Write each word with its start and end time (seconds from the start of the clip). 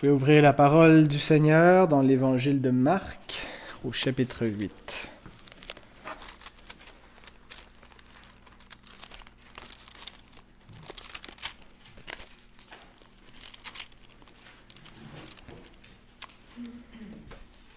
pouvez 0.00 0.12
ouvrir 0.12 0.42
la 0.42 0.54
parole 0.54 1.08
du 1.08 1.18
Seigneur 1.18 1.86
dans 1.86 2.00
l'évangile 2.00 2.62
de 2.62 2.70
Marc 2.70 3.46
au 3.84 3.92
chapitre 3.92 4.46
8. 4.46 5.10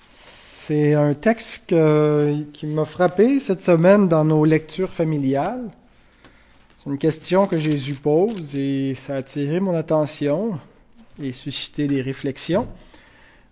C'est 0.09 0.93
un 0.93 1.13
texte 1.15 1.75
qui 2.53 2.67
m'a 2.67 2.85
frappé 2.85 3.41
cette 3.41 3.65
semaine 3.65 4.07
dans 4.07 4.23
nos 4.23 4.45
lectures 4.45 4.91
familiales. 4.91 5.69
C'est 6.77 6.89
une 6.89 6.97
question 6.97 7.47
que 7.47 7.57
Jésus 7.57 7.95
pose 7.95 8.55
et 8.55 8.95
ça 8.95 9.15
a 9.15 9.17
attiré 9.17 9.59
mon 9.59 9.75
attention 9.75 10.57
et 11.21 11.31
susciter 11.31 11.87
des 11.87 12.01
réflexions. 12.01 12.67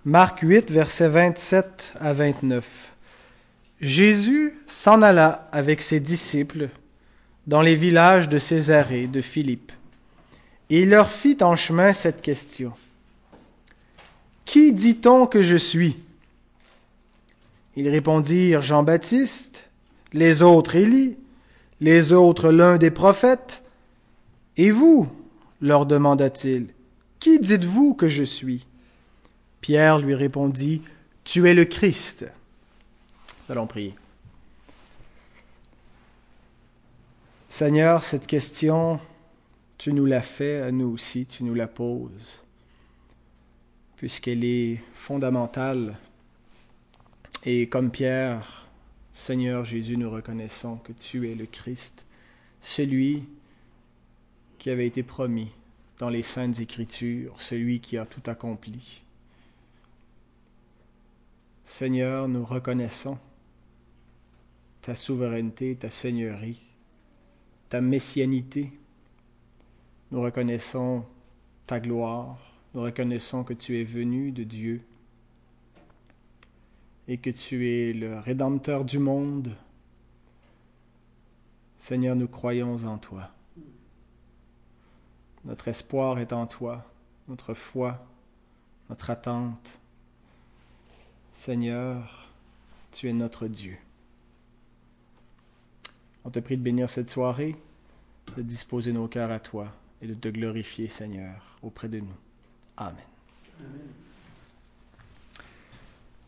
Marc 0.06 0.40
8, 0.42 0.72
versets 0.72 1.10
27 1.10 1.94
à 2.00 2.14
29. 2.14 2.94
Jésus 3.82 4.54
s'en 4.68 5.02
alla 5.02 5.50
avec 5.52 5.82
ses 5.82 6.00
disciples 6.00 6.70
dans 7.48 7.62
les 7.62 7.76
villages 7.76 8.30
de 8.30 8.38
Césarée, 8.38 9.08
de 9.08 9.22
Philippe, 9.22 9.72
et 10.70 10.84
il 10.84 10.90
leur 10.90 11.12
fit 11.12 11.38
en 11.42 11.56
chemin 11.56 11.92
cette 11.94 12.22
question. 12.22 12.74
Qui 14.46 14.74
dit-on 14.74 15.26
que 15.26 15.42
je 15.42 15.58
suis? 15.58 15.98
Ils 17.76 17.90
répondirent 17.90 18.62
Jean-Baptiste, 18.62 19.66
les 20.14 20.42
autres 20.42 20.76
Élie, 20.76 21.18
les 21.80 22.12
autres 22.12 22.52
l'un 22.52 22.78
des 22.78 22.92
prophètes. 22.92 23.64
Et 24.58 24.72
vous? 24.72 25.10
leur 25.62 25.86
demanda-t-il, 25.86 26.68
qui 27.22 27.40
dites-vous 27.40 27.94
que 27.94 28.10
je 28.10 28.24
suis? 28.24 28.66
Pierre 29.62 30.00
lui 30.00 30.16
répondit, 30.16 30.82
Tu 31.24 31.48
es 31.48 31.54
le 31.54 31.64
Christ. 31.64 32.26
Allons 33.48 33.68
prier. 33.68 33.96
Seigneur, 37.48 38.04
cette 38.04 38.26
question, 38.26 39.00
tu 39.78 39.94
nous 39.94 40.06
l'as 40.06 40.24
fait 40.24 40.62
à 40.62 40.72
nous 40.72 40.88
aussi, 40.88 41.26
tu 41.28 41.44
nous 41.44 41.54
la 41.54 41.68
poses, 41.68 42.42
puisqu'elle 43.98 44.44
est 44.44 44.82
fondamentale. 44.96 45.98
Et 47.46 47.70
comme 47.70 47.92
Pierre, 47.92 48.68
Seigneur 49.14 49.64
Jésus, 49.64 49.96
nous 49.96 50.10
reconnaissons 50.10 50.78
que 50.78 50.92
tu 50.94 51.30
es 51.30 51.36
le 51.36 51.46
Christ, 51.46 52.04
celui 52.62 53.26
qui 54.58 54.72
avait 54.72 54.88
été 54.88 55.04
promis 55.04 55.52
dans 56.02 56.10
les 56.10 56.24
saintes 56.24 56.60
écritures, 56.60 57.40
celui 57.40 57.80
qui 57.80 57.96
a 57.96 58.08
tout 58.08 58.24
accompli. 58.26 59.04
Seigneur, 61.64 62.28
nous 62.28 62.44
reconnaissons 62.44 63.20
ta 64.82 64.96
souveraineté, 64.96 65.76
ta 65.76 65.92
seigneurie, 65.92 66.60
ta 67.70 67.82
messianité. 67.82 68.74
Nous 70.10 70.20
reconnaissons 70.20 71.06
ta 71.68 71.80
gloire. 71.80 72.40
Nous 72.74 72.82
reconnaissons 72.82 73.44
que 73.44 73.54
tu 73.54 73.80
es 73.80 73.84
venu 73.84 74.32
de 74.32 74.44
Dieu 74.44 74.82
et 77.08 77.20
que 77.20 77.30
tu 77.30 77.70
es 77.70 77.94
le 77.94 78.18
Rédempteur 78.18 78.86
du 78.86 78.98
monde. 78.98 79.56
Seigneur, 81.78 82.16
nous 82.16 82.28
croyons 82.28 82.88
en 82.88 82.98
toi. 82.98 83.32
Notre 85.46 85.68
espoir 85.68 86.20
est 86.20 86.34
en 86.34 86.46
toi, 86.46 86.86
notre 87.28 87.54
foi, 87.54 88.06
notre 88.90 89.10
attente. 89.10 89.80
Seigneur, 91.34 92.30
tu 92.92 93.10
es 93.10 93.14
notre 93.14 93.48
Dieu. 93.48 93.78
On 96.24 96.30
te 96.30 96.40
prie 96.40 96.58
de 96.58 96.62
bénir 96.62 96.90
cette 96.90 97.10
soirée, 97.10 97.56
de 98.38 98.42
disposer 98.44 98.92
nos 98.92 99.08
cœurs 99.08 99.32
à 99.32 99.40
toi 99.40 99.68
et 100.02 100.08
de 100.08 100.14
te 100.14 100.28
glorifier, 100.28 100.88
Seigneur, 100.88 101.58
auprès 101.64 101.88
de 101.88 102.00
nous. 102.00 102.14
Amen. 102.78 102.96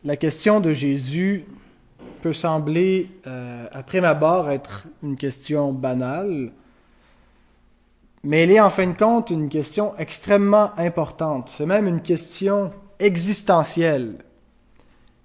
La 0.04 0.16
question 0.16 0.60
de 0.60 0.72
Jésus 0.72 1.44
peut 2.20 2.32
sembler, 2.32 3.10
euh, 3.26 3.68
après 3.72 4.00
ma 4.00 4.14
barre, 4.14 4.50
être 4.50 4.86
une 5.02 5.16
question 5.16 5.72
banale, 5.72 6.52
mais 8.24 8.42
elle 8.42 8.50
est 8.50 8.60
en 8.60 8.70
fin 8.70 8.86
de 8.86 8.96
compte 8.96 9.30
une 9.30 9.48
question 9.48 9.94
extrêmement 9.98 10.72
importante. 10.78 11.52
C'est 11.56 11.66
même 11.66 11.86
une 11.86 12.00
question 12.00 12.70
existentielle. 12.98 14.14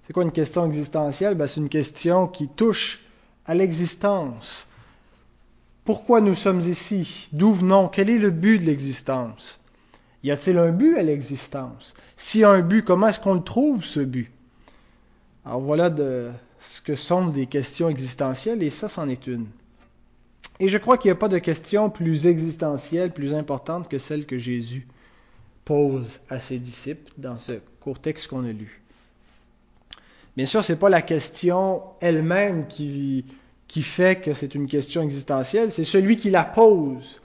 C'est 0.02 0.12
quoi 0.12 0.22
une 0.22 0.32
question 0.32 0.66
existentielle? 0.66 1.34
Ben, 1.34 1.46
C'est 1.46 1.60
une 1.60 1.68
question 1.68 2.26
qui 2.26 2.48
touche 2.48 3.00
à 3.46 3.54
l'existence. 3.54 4.68
Pourquoi 5.84 6.20
nous 6.20 6.34
sommes 6.34 6.60
ici? 6.60 7.28
D'où 7.32 7.54
venons? 7.54 7.88
Quel 7.88 8.10
est 8.10 8.18
le 8.18 8.30
but 8.30 8.58
de 8.58 8.66
l'existence? 8.66 9.60
Y 10.22 10.30
a-t-il 10.30 10.58
un 10.58 10.70
but 10.70 10.98
à 10.98 11.02
l'existence? 11.02 11.94
S'il 12.16 12.42
y 12.42 12.44
a 12.44 12.50
un 12.50 12.60
but, 12.60 12.84
comment 12.84 13.08
est-ce 13.08 13.20
qu'on 13.20 13.34
le 13.34 13.42
trouve, 13.42 13.84
ce 13.84 14.00
but? 14.00 14.30
Alors 15.46 15.60
voilà 15.60 15.88
de 15.88 16.30
ce 16.60 16.82
que 16.82 16.94
sont 16.94 17.28
des 17.28 17.46
questions 17.46 17.88
existentielles, 17.88 18.62
et 18.62 18.68
ça, 18.68 18.88
c'en 18.88 19.08
est 19.08 19.26
une. 19.26 19.46
Et 20.60 20.68
je 20.68 20.76
crois 20.76 20.98
qu'il 20.98 21.08
n'y 21.08 21.12
a 21.12 21.18
pas 21.18 21.28
de 21.28 21.38
question 21.38 21.88
plus 21.88 22.26
existentielle, 22.26 23.12
plus 23.12 23.32
importante 23.32 23.88
que 23.88 23.98
celle 23.98 24.26
que 24.26 24.36
Jésus 24.36 24.86
pose 25.64 26.20
à 26.28 26.38
ses 26.38 26.58
disciples 26.58 27.10
dans 27.16 27.38
ce 27.38 27.54
court 27.80 27.98
texte 27.98 28.26
qu'on 28.26 28.44
a 28.44 28.52
lu. 28.52 28.82
Bien 30.36 30.44
sûr, 30.44 30.62
ce 30.62 30.72
n'est 30.72 30.78
pas 30.78 30.90
la 30.90 31.00
question 31.00 31.82
elle-même 32.00 32.66
qui, 32.66 33.24
fait 33.80 34.20
que 34.20 34.34
c'est 34.34 34.54
une 34.54 34.66
question 34.66 35.00
existentielle, 35.00 35.72
c'est 35.72 35.84
celui 35.84 36.18
qui 36.18 36.30
la 36.30 36.44
pose 36.44 37.22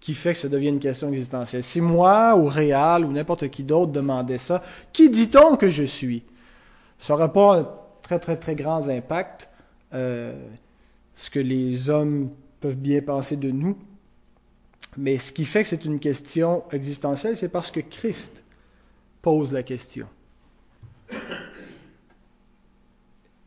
qui 0.00 0.14
fait 0.14 0.32
que 0.32 0.38
ça 0.38 0.48
devient 0.48 0.68
une 0.68 0.78
question 0.78 1.08
existentielle. 1.08 1.64
Si 1.64 1.80
moi 1.80 2.36
ou 2.36 2.46
Réal 2.46 3.04
ou 3.04 3.12
n'importe 3.12 3.48
qui 3.48 3.64
d'autre 3.64 3.92
demandait 3.92 4.38
ça, 4.38 4.62
qui 4.92 5.10
dit-on 5.10 5.56
que 5.56 5.70
je 5.70 5.82
suis? 5.82 6.22
Ça 6.98 7.12
n'aurait 7.12 7.32
pas 7.32 7.58
un 7.58 7.68
très 8.00 8.18
très 8.18 8.36
très 8.36 8.54
grand 8.54 8.88
impact. 8.88 9.48
Euh, 9.92 10.40
ce 11.16 11.30
que 11.30 11.40
les 11.40 11.90
hommes 11.90 12.30
peuvent 12.60 12.76
bien 12.76 13.00
penser 13.00 13.36
de 13.36 13.50
nous. 13.50 13.76
Mais 14.96 15.18
ce 15.18 15.32
qui 15.32 15.44
fait 15.44 15.62
que 15.62 15.68
c'est 15.68 15.84
une 15.84 16.00
question 16.00 16.64
existentielle, 16.72 17.36
c'est 17.36 17.48
parce 17.48 17.70
que 17.70 17.80
Christ 17.80 18.42
pose 19.22 19.52
la 19.52 19.62
question. 19.62 20.06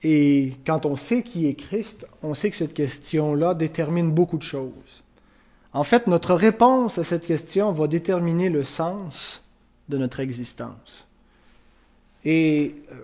Et 0.03 0.53
quand 0.65 0.85
on 0.85 0.95
sait 0.95 1.21
qui 1.23 1.47
est 1.47 1.53
Christ, 1.53 2.07
on 2.23 2.33
sait 2.33 2.49
que 2.49 2.55
cette 2.55 2.73
question-là 2.73 3.53
détermine 3.53 4.11
beaucoup 4.11 4.37
de 4.37 4.43
choses. 4.43 5.03
En 5.73 5.83
fait, 5.83 6.07
notre 6.07 6.33
réponse 6.33 6.97
à 6.97 7.03
cette 7.03 7.25
question 7.25 7.71
va 7.71 7.87
déterminer 7.87 8.49
le 8.49 8.63
sens 8.63 9.43
de 9.89 9.97
notre 9.97 10.19
existence. 10.19 11.07
Et 12.25 12.75
euh, 12.91 12.95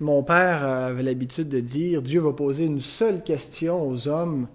mon 0.00 0.22
père 0.22 0.64
avait 0.64 1.02
l'habitude 1.02 1.48
de 1.48 1.60
dire, 1.60 2.02
Dieu 2.02 2.20
va 2.20 2.32
poser 2.32 2.64
une 2.64 2.80
seule 2.80 3.22
question 3.22 3.88
aux 3.88 4.08
hommes 4.08 4.48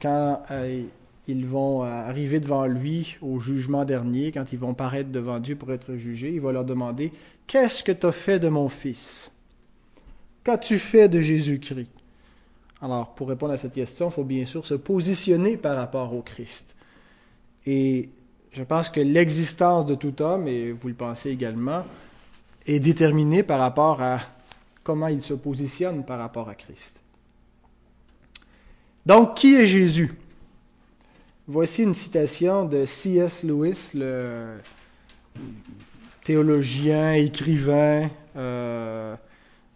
quand 0.00 0.42
euh, 0.50 0.82
ils 1.28 1.46
vont 1.46 1.82
euh, 1.82 1.86
arriver 1.86 2.40
devant 2.40 2.66
lui 2.66 3.16
au 3.20 3.40
jugement 3.40 3.84
dernier, 3.84 4.32
quand 4.32 4.52
ils 4.52 4.58
vont 4.58 4.74
paraître 4.74 5.10
devant 5.10 5.40
Dieu 5.40 5.56
pour 5.56 5.72
être 5.72 5.96
jugés, 5.96 6.32
il 6.32 6.40
va 6.40 6.52
leur 6.52 6.64
demander 6.64 7.12
Qu'est-ce 7.46 7.84
que 7.84 7.92
tu 7.92 8.06
as 8.06 8.12
fait 8.12 8.38
de 8.38 8.48
mon 8.48 8.68
fils? 8.68 9.30
Qu'as-tu 10.42 10.78
fait 10.78 11.08
de 11.08 11.20
Jésus-Christ 11.20 11.90
Alors, 12.82 13.14
pour 13.14 13.28
répondre 13.28 13.52
à 13.52 13.58
cette 13.58 13.74
question, 13.74 14.08
il 14.08 14.12
faut 14.12 14.24
bien 14.24 14.44
sûr 14.44 14.66
se 14.66 14.74
positionner 14.74 15.56
par 15.56 15.76
rapport 15.76 16.12
au 16.14 16.22
Christ. 16.22 16.74
Et 17.66 18.10
je 18.52 18.62
pense 18.62 18.90
que 18.90 19.00
l'existence 19.00 19.86
de 19.86 19.94
tout 19.94 20.22
homme, 20.22 20.48
et 20.48 20.72
vous 20.72 20.88
le 20.88 20.94
pensez 20.94 21.30
également, 21.30 21.84
est 22.66 22.80
déterminée 22.80 23.42
par 23.42 23.60
rapport 23.60 24.02
à 24.02 24.18
comment 24.82 25.08
il 25.08 25.22
se 25.22 25.34
positionne 25.34 26.04
par 26.04 26.18
rapport 26.18 26.48
à 26.48 26.54
Christ. 26.54 27.02
Donc, 29.06 29.34
qui 29.34 29.54
est 29.54 29.66
Jésus? 29.66 30.12
Voici 31.46 31.84
une 31.84 31.94
citation 31.94 32.64
de 32.64 32.84
C.S. 32.86 33.44
Lewis, 33.44 33.92
le 33.94 34.56
théologien, 36.24 37.12
écrivain, 37.12 38.10
euh, 38.36 39.14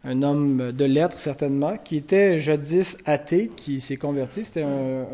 un 0.02 0.22
homme 0.24 0.72
de 0.72 0.84
lettres 0.84 1.20
certainement, 1.20 1.76
qui 1.76 1.98
était 1.98 2.40
jadis 2.40 2.98
athée, 3.04 3.46
qui 3.46 3.80
s'est 3.80 3.96
converti. 3.96 4.44
C'était 4.44 4.64
un, 4.64 5.06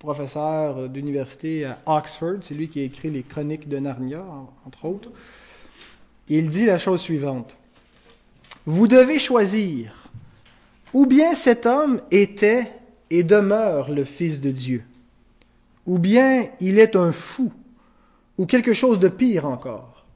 professeur 0.00 0.88
d'université 0.88 1.64
à 1.64 1.78
Oxford. 1.86 2.38
C'est 2.40 2.54
lui 2.54 2.66
qui 2.66 2.80
a 2.80 2.84
écrit 2.84 3.10
les 3.12 3.22
Chroniques 3.22 3.68
de 3.68 3.78
Narnia, 3.78 4.24
entre 4.66 4.84
autres. 4.84 5.10
il 6.28 6.48
dit 6.48 6.66
la 6.66 6.78
chose 6.78 7.00
suivante. 7.00 7.56
Vous 8.66 8.88
devez 8.88 9.20
choisir. 9.20 10.10
Ou 10.92 11.06
bien 11.06 11.34
cet 11.34 11.66
homme 11.66 12.00
était 12.10 12.77
et 13.10 13.22
demeure 13.22 13.90
le 13.90 14.04
Fils 14.04 14.40
de 14.40 14.50
Dieu. 14.50 14.82
Ou 15.86 15.98
bien 15.98 16.46
il 16.60 16.78
est 16.78 16.96
un 16.96 17.12
fou, 17.12 17.52
ou 18.36 18.46
quelque 18.46 18.72
chose 18.72 18.98
de 18.98 19.08
pire 19.08 19.46
encore. 19.46 20.06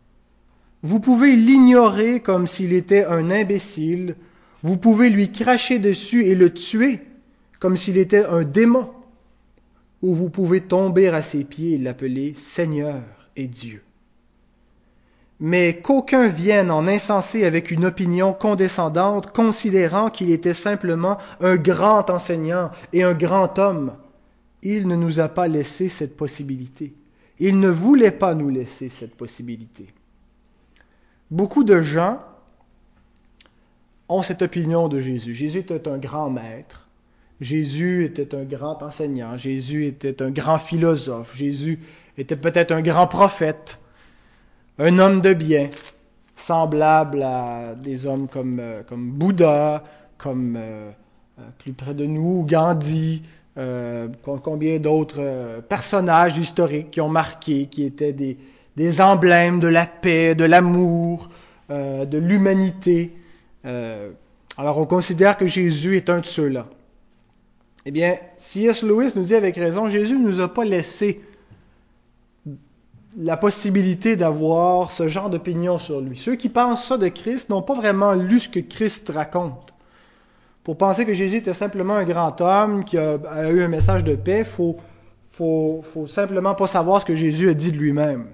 Vous 0.82 1.00
pouvez 1.00 1.36
l'ignorer 1.36 2.20
comme 2.20 2.46
s'il 2.46 2.72
était 2.72 3.04
un 3.04 3.30
imbécile. 3.30 4.16
Vous 4.62 4.76
pouvez 4.76 5.10
lui 5.10 5.30
cracher 5.30 5.78
dessus 5.78 6.26
et 6.26 6.34
le 6.34 6.52
tuer 6.52 7.00
comme 7.60 7.76
s'il 7.76 7.96
était 7.96 8.24
un 8.24 8.42
démon. 8.42 8.90
Ou 10.02 10.14
vous 10.14 10.30
pouvez 10.30 10.60
tomber 10.60 11.08
à 11.08 11.22
ses 11.22 11.44
pieds 11.44 11.74
et 11.74 11.78
l'appeler 11.78 12.34
Seigneur 12.36 13.02
et 13.36 13.46
Dieu. 13.46 13.82
Mais 15.44 15.80
qu'aucun 15.82 16.28
vienne 16.28 16.70
en 16.70 16.86
insensé 16.86 17.44
avec 17.44 17.72
une 17.72 17.84
opinion 17.84 18.32
condescendante, 18.32 19.32
considérant 19.32 20.08
qu'il 20.08 20.30
était 20.30 20.54
simplement 20.54 21.18
un 21.40 21.56
grand 21.56 22.10
enseignant 22.10 22.70
et 22.92 23.02
un 23.02 23.12
grand 23.12 23.58
homme. 23.58 23.96
Il 24.62 24.86
ne 24.86 24.94
nous 24.94 25.18
a 25.18 25.28
pas 25.28 25.48
laissé 25.48 25.88
cette 25.88 26.16
possibilité. 26.16 26.94
Il 27.40 27.58
ne 27.58 27.70
voulait 27.70 28.12
pas 28.12 28.36
nous 28.36 28.50
laisser 28.50 28.88
cette 28.88 29.16
possibilité. 29.16 29.88
Beaucoup 31.28 31.64
de 31.64 31.82
gens 31.82 32.20
ont 34.08 34.22
cette 34.22 34.42
opinion 34.42 34.86
de 34.86 35.00
Jésus. 35.00 35.34
Jésus 35.34 35.58
était 35.58 35.88
un 35.88 35.98
grand 35.98 36.30
maître. 36.30 36.88
Jésus 37.40 38.04
était 38.04 38.36
un 38.36 38.44
grand 38.44 38.80
enseignant. 38.84 39.36
Jésus 39.36 39.86
était 39.86 40.22
un 40.22 40.30
grand 40.30 40.58
philosophe. 40.58 41.36
Jésus 41.36 41.80
était 42.16 42.36
peut-être 42.36 42.70
un 42.70 42.80
grand 42.80 43.08
prophète. 43.08 43.80
Un 44.78 44.98
homme 44.98 45.20
de 45.20 45.34
bien, 45.34 45.69
semblable 46.34 47.22
à 47.22 47.74
des 47.74 48.06
hommes 48.06 48.26
comme, 48.26 48.58
euh, 48.58 48.82
comme 48.82 49.10
Bouddha, 49.10 49.84
comme 50.16 50.56
euh, 50.56 50.90
euh, 51.38 51.42
plus 51.58 51.72
près 51.72 51.92
de 51.92 52.06
nous, 52.06 52.44
Gandhi, 52.44 53.22
combien 54.22 54.78
d'autres 54.78 55.60
personnages 55.69 56.38
historiques 56.38 56.90
qui 56.90 57.02
ont 57.02 57.10
marqué, 57.10 57.66
qui 57.66 57.84
étaient 57.84 58.14
des, 58.14 58.38
des 58.76 59.00
emblèmes 59.02 59.60
de 59.60 59.69
la 59.69 59.84
paix, 59.84 60.34
de 60.34 60.44
l'amour, 60.44 61.28
de 61.69 62.16
l'humanité. 62.16 63.12
Alors 64.56 64.78
on 64.78 64.86
considère 64.86 65.36
que 65.36 65.46
Jésus 65.46 65.98
est 65.98 66.08
un 66.08 66.20
de 66.20 66.26
ceux-là. 66.26 66.66
Eh 67.84 67.90
bien, 67.90 68.16
C.S. 68.38 68.82
Lewis 68.82 69.12
nous 69.16 69.24
dit 69.24 69.34
avec 69.34 69.56
raison, 69.56 69.90
Jésus 69.90 70.19
ne 70.19 70.26
nous 70.26 70.40
a 70.40 70.48
pas 70.48 70.64
laissé 70.64 71.20
la 73.16 73.36
possibilité 73.36 74.16
d'avoir 74.16 74.90
ce 74.90 75.08
genre 75.08 75.30
d'opinion 75.30 75.78
sur 75.78 76.00
lui. 76.00 76.16
Ceux 76.16 76.36
qui 76.36 76.48
pensent 76.48 76.86
ça 76.86 76.96
de 76.96 77.08
Christ 77.08 77.50
n'ont 77.50 77.62
pas 77.62 77.74
vraiment 77.74 78.12
lu 78.14 78.40
ce 78.40 78.48
que 78.48 78.60
Christ 78.60 79.10
raconte. 79.14 79.74
Pour 80.64 80.78
penser 80.78 81.04
que 81.04 81.12
Jésus 81.12 81.38
était 81.38 81.54
simplement 81.54 81.94
un 81.94 82.04
grand 82.04 82.40
homme 82.40 82.84
qui 82.84 82.96
a, 82.96 83.18
eu 83.50 83.62
un 83.62 83.68
message 83.68 84.04
de 84.04 84.14
paix, 84.14 84.44
faut, 84.44 84.76
faut, 85.30 85.82
faut 85.82 86.06
simplement 86.06 86.54
pas 86.54 86.66
savoir 86.66 87.00
ce 87.00 87.06
que 87.06 87.16
Jésus 87.16 87.48
a 87.48 87.54
dit 87.54 87.72
de 87.72 87.78
lui-même. 87.78 88.26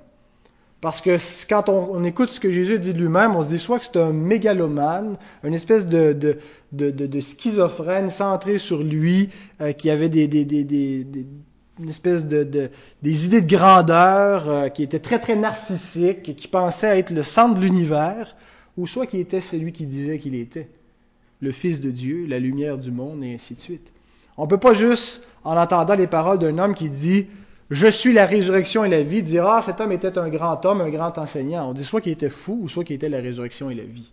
Parce 0.80 1.00
que 1.00 1.16
quand 1.48 1.68
on, 1.68 2.04
écoute 2.04 2.30
ce 2.30 2.38
que 2.38 2.52
Jésus 2.52 2.78
dit 2.78 2.94
de 2.94 3.00
lui-même, 3.00 3.34
on 3.34 3.42
se 3.42 3.48
dit 3.48 3.58
soit 3.58 3.80
que 3.80 3.84
c'est 3.84 3.96
un 3.96 4.12
mégalomane, 4.12 5.16
une 5.42 5.54
espèce 5.54 5.86
de, 5.86 6.12
de, 6.12 6.90
de, 6.90 7.20
schizophrène 7.20 8.10
centré 8.10 8.58
sur 8.58 8.82
lui, 8.82 9.30
euh, 9.60 9.72
qui 9.72 9.90
avait 9.90 10.08
des, 10.08 10.28
une 11.78 11.88
espèce 11.88 12.26
de, 12.26 12.44
de, 12.44 12.70
des 13.02 13.26
idées 13.26 13.40
de 13.40 13.56
grandeur, 13.56 14.48
euh, 14.48 14.68
qui 14.68 14.82
était 14.82 14.98
très 14.98 15.18
très 15.18 15.36
narcissique, 15.36 16.36
qui 16.36 16.48
pensait 16.48 16.98
être 16.98 17.10
le 17.10 17.22
centre 17.22 17.54
de 17.54 17.60
l'univers, 17.60 18.36
ou 18.76 18.86
soit 18.86 19.06
qui 19.06 19.18
était 19.18 19.40
celui 19.40 19.72
qui 19.72 19.86
disait 19.86 20.18
qu'il 20.18 20.34
était, 20.34 20.68
le 21.40 21.52
Fils 21.52 21.80
de 21.80 21.90
Dieu, 21.90 22.26
la 22.26 22.38
lumière 22.38 22.78
du 22.78 22.90
monde, 22.90 23.22
et 23.22 23.34
ainsi 23.34 23.54
de 23.54 23.60
suite. 23.60 23.92
On 24.36 24.46
peut 24.46 24.58
pas 24.58 24.74
juste, 24.74 25.26
en 25.44 25.56
entendant 25.56 25.94
les 25.94 26.06
paroles 26.06 26.38
d'un 26.38 26.58
homme 26.58 26.74
qui 26.74 26.90
dit 26.90 27.26
je 27.70 27.86
suis 27.86 28.14
la 28.14 28.24
résurrection 28.24 28.84
et 28.84 28.88
la 28.88 29.02
vie, 29.02 29.22
dire 29.22 29.46
Ah, 29.46 29.62
cet 29.62 29.80
homme 29.80 29.92
était 29.92 30.16
un 30.16 30.28
grand 30.30 30.64
homme, 30.64 30.80
un 30.80 30.88
grand 30.88 31.16
enseignant. 31.18 31.68
On 31.68 31.74
dit 31.74 31.84
soit 31.84 32.00
qu'il 32.00 32.12
était 32.12 32.30
fou 32.30 32.60
ou 32.62 32.68
soit 32.68 32.82
qu'il 32.82 32.96
était 32.96 33.10
la 33.10 33.20
résurrection 33.20 33.68
et 33.68 33.74
la 33.74 33.82
vie. 33.82 34.10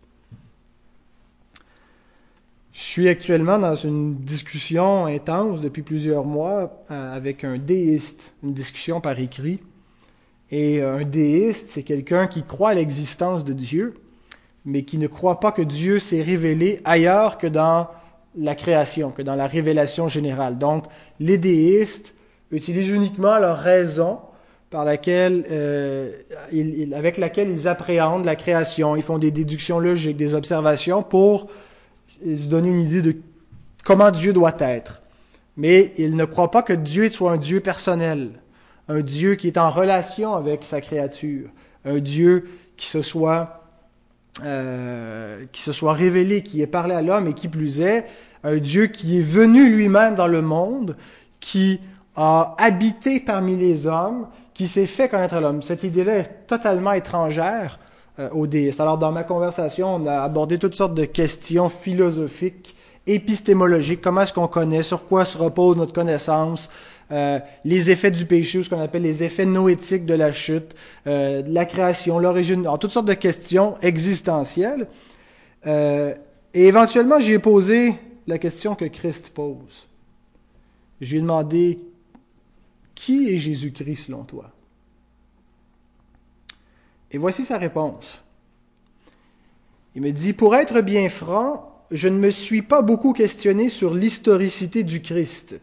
Je 2.76 2.82
suis 2.82 3.08
actuellement 3.08 3.58
dans 3.58 3.76
une 3.76 4.16
discussion 4.16 5.06
intense 5.06 5.62
depuis 5.62 5.82
plusieurs 5.82 6.26
mois 6.26 6.84
euh, 6.92 7.16
avec 7.16 7.46
un 7.46 7.58
déiste, 7.58 8.34
une 8.44 8.54
discussion 8.54 9.00
par 9.00 9.18
écrit. 9.18 9.62
Et 10.52 10.82
euh, 10.82 10.98
un 10.98 11.06
déiste, 11.06 11.70
c'est 11.70 11.84
quelqu'un 11.84 12.28
qui 12.28 12.44
croit 12.44 12.72
à 12.72 12.74
l'existence 12.74 13.46
de 13.46 13.54
Dieu, 13.54 13.94
mais 14.66 14.84
qui 14.84 14.98
ne 14.98 15.08
croit 15.08 15.40
pas 15.40 15.54
que 15.54 15.62
Dieu 15.62 16.00
s'est 16.00 16.22
révélé 16.22 16.82
ailleurs 16.84 17.38
que 17.38 17.48
dans 17.48 17.88
la 18.36 18.56
création, 18.56 19.12
que 19.12 19.22
dans 19.22 19.36
la 19.36 19.48
révélation 19.48 20.10
générale. 20.10 20.58
Donc, 20.58 20.84
les 21.22 21.38
déistes 21.38 22.14
utilisent 22.52 22.90
uniquement 22.90 23.40
leur 23.40 23.58
raison 23.58 24.20
par 24.70 24.84
laquelle, 24.84 25.46
euh, 25.50 26.12
avec 26.94 27.16
laquelle 27.16 27.50
ils 27.50 27.70
appréhendent 27.70 28.26
la 28.26 28.36
création. 28.36 28.98
Ils 28.98 29.02
font 29.02 29.18
des 29.18 29.32
déductions 29.32 29.80
logiques, 29.80 30.18
des 30.18 30.36
observations 30.36 31.04
pour 31.04 31.48
se 32.08 32.48
donner 32.48 32.70
une 32.70 32.82
idée 32.82 33.02
de 33.02 33.16
comment 33.84 34.12
Dieu 34.12 34.34
doit 34.34 34.56
être. 34.60 35.02
Mais 35.58 35.94
ils 35.98 36.16
ne 36.16 36.26
croient 36.26 36.52
pas 36.52 36.64
que 36.64 36.74
Dieu 36.74 37.10
soit 37.10 37.32
un 37.32 37.38
Dieu 37.38 37.60
personnel, 37.60 38.32
un 38.90 39.02
Dieu 39.02 39.36
qui 39.36 39.48
est 39.48 39.58
en 39.58 39.70
relation 39.70 40.36
avec 40.36 40.66
sa 40.66 40.82
créature, 40.82 41.50
un 41.86 42.00
Dieu 42.00 42.50
qui 42.78 42.88
se 42.88 43.02
soit 43.02 43.62
euh, 44.44 45.46
qui 45.54 45.62
se 45.62 45.72
soit 45.72 45.94
révélé, 45.94 46.44
qui 46.44 46.62
ait 46.62 46.68
parlé 46.68 46.94
à 46.94 47.02
l'homme 47.02 47.28
et 47.28 47.34
qui 47.34 47.48
plus 47.48 47.80
est, 47.80 48.06
un 48.44 48.58
Dieu 48.58 48.88
qui 48.88 49.20
est 49.20 49.24
venu 49.24 49.74
lui-même 49.74 50.16
dans 50.16 50.28
le 50.28 50.42
monde, 50.42 50.98
qui 51.40 51.80
a 52.18 52.54
habité 52.58 53.22
parmi 53.22 53.56
les 53.56 53.88
hommes, 53.88 54.28
qui 54.54 54.68
s'est 54.68 54.88
fait 54.88 55.08
connaître 55.08 55.36
à 55.36 55.40
l'homme. 55.40 55.62
Cette 55.62 55.84
idée-là 55.84 56.18
est 56.18 56.48
totalement 56.48 56.92
étrangère 56.92 57.80
euh, 58.20 58.48
déistes. 58.48 58.80
Alors, 58.80 58.98
dans 58.98 59.12
ma 59.12 59.24
conversation, 59.24 59.96
on 59.96 60.08
a 60.08 60.20
abordé 60.20 60.58
toutes 60.58 60.76
sortes 60.76 60.96
de 60.96 61.06
questions 61.06 61.70
philosophiques, 61.70 62.76
épistémologiques. 63.08 64.02
Comment 64.02 64.22
est-ce 64.22 64.34
qu'on 64.34 64.48
connaît? 64.48 64.84
Sur 64.84 65.06
quoi 65.06 65.26
se 65.26 65.38
repose 65.38 65.78
notre 65.78 65.94
connaissance? 65.94 66.70
Euh, 67.12 67.40
les 67.64 67.92
effets 67.92 68.10
du 68.10 68.26
péché, 68.26 68.58
ou 68.58 68.64
ce 68.64 68.70
qu'on 68.70 68.80
appelle 68.80 69.04
les 69.04 69.24
effets 69.24 69.46
noétiques 69.46 70.06
de 70.06 70.16
la 70.16 70.32
chute, 70.32 70.74
euh, 71.06 71.44
la 71.46 71.66
création, 71.66 72.18
l'origine, 72.18 72.68
toutes 72.80 72.92
sortes 72.92 73.08
de 73.08 73.14
questions 73.14 73.76
existentielles. 73.82 74.88
Euh, 75.68 76.16
et 76.54 76.68
éventuellement, 76.68 77.20
j'ai 77.20 77.38
posé 77.38 77.96
la 78.26 78.40
question 78.40 78.74
que 78.74 78.86
Christ 78.86 79.30
pose. 79.30 79.88
Je 81.00 81.12
lui 81.12 81.18
ai 81.18 81.22
demandé 81.22 81.80
qui 82.96 83.36
est 83.36 83.40
Jésus-Christ 83.40 84.08
selon 84.08 84.24
toi? 84.24 84.55
Et 87.12 87.18
voici 87.18 87.46
sa 87.46 87.58
réponse. 87.58 88.24
Il 89.96 90.02
me 90.02 90.12
dit, 90.12 90.34
pour 90.34 90.56
être 90.56 90.82
bien 90.82 91.08
franc, 91.10 91.72
je 91.92 92.10
ne 92.10 92.18
me 92.18 92.30
suis 92.30 92.62
pas 92.62 92.82
beaucoup 92.82 93.14
questionné 93.14 93.70
sur 93.70 93.94
l'historicité 93.94 94.84
du 94.84 95.02
Christ, 95.02 95.60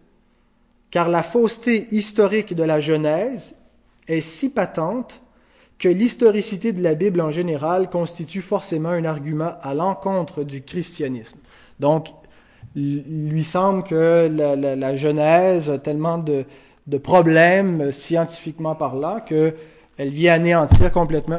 car 0.90 1.09
la 1.09 1.23
fausseté 1.23 1.88
historique 1.90 2.55
de 2.55 2.62
la 2.62 2.81
Genèse 2.81 3.55
est 4.09 4.21
si 4.21 4.49
patente 4.49 5.23
que 5.78 5.88
l'historicité 5.88 6.73
de 6.73 6.83
la 6.83 6.95
Bible 6.95 7.21
en 7.21 7.31
général 7.31 7.90
constitue 7.90 8.40
forcément 8.40 8.90
un 8.90 9.05
argument 9.05 9.52
à 9.62 9.75
l'encontre 9.75 10.45
du 10.45 10.62
christianisme. 10.62 11.38
Donc, 11.81 12.09
il 12.76 13.28
lui 13.28 13.45
semble 13.45 13.83
que 13.83 14.31
la, 14.31 14.97
Genèse 14.97 15.69
a 15.69 15.78
tellement 15.78 16.19
de, 16.19 16.45
de 16.87 16.99
problèmes 16.99 17.93
scientifiquement 17.93 18.75
parlant 18.75 19.21
qu'elle 20.02 20.11
vient 20.11 20.35
anéantir 20.35 20.90
complètement 20.90 21.38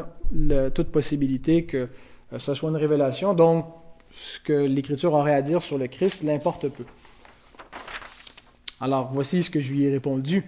toute 0.74 0.90
possibilité 0.90 1.64
que 1.66 1.88
euh, 2.32 2.38
ce 2.38 2.54
soit 2.54 2.70
une 2.70 2.76
révélation. 2.76 3.34
Donc, 3.34 3.66
ce 4.10 4.40
que 4.40 4.54
l'Écriture 4.54 5.12
aurait 5.12 5.34
à 5.34 5.42
dire 5.42 5.62
sur 5.62 5.76
le 5.76 5.86
Christ 5.86 6.22
l'importe 6.22 6.68
peu. 6.68 6.84
Alors, 8.80 9.10
voici 9.12 9.42
ce 9.42 9.50
que 9.50 9.60
je 9.60 9.70
lui 9.70 9.84
ai 9.84 9.90
répondu. 9.90 10.44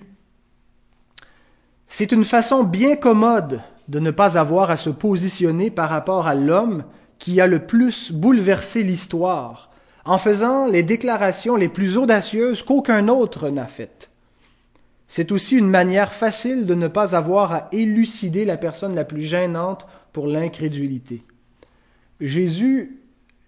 C'est 1.89 2.11
une 2.11 2.25
façon 2.25 2.65
bien 2.65 2.97
commode 2.97 3.61
de 3.89 4.01
ne 4.01 4.11
pas 4.11 4.39
avoir 4.39 4.71
à 4.71 4.79
se 4.79 4.89
positionner 4.89 5.71
par 5.71 5.91
rapport 5.91 6.27
à 6.27 6.35
l'homme 6.35 6.85
qui 7.19 7.39
a 7.43 7.47
le 7.47 7.67
plus 7.67 8.13
bouleversé 8.13 8.83
l'histoire, 8.83 9.71
en 10.07 10.17
faisant 10.17 10.65
les 10.65 10.83
déclarations 10.83 11.55
les 11.57 11.69
plus 11.69 11.99
audacieuses 11.99 12.63
qu'aucun 12.63 13.09
autre 13.09 13.51
n'a 13.51 13.67
faites. 13.67 14.09
C'est 15.09 15.33
aussi 15.33 15.57
une 15.57 15.69
manière 15.69 16.13
facile 16.13 16.67
de 16.67 16.75
ne 16.75 16.89
pas 16.89 17.15
avoir 17.15 17.53
à 17.53 17.69
élucider 17.73 18.45
la 18.45 18.57
personne 18.57 18.95
la 18.95 19.05
plus 19.05 19.23
gênante 19.23 19.87
pour 20.13 20.27
l'incrédulité. 20.27 21.23
Jésus 22.21 23.01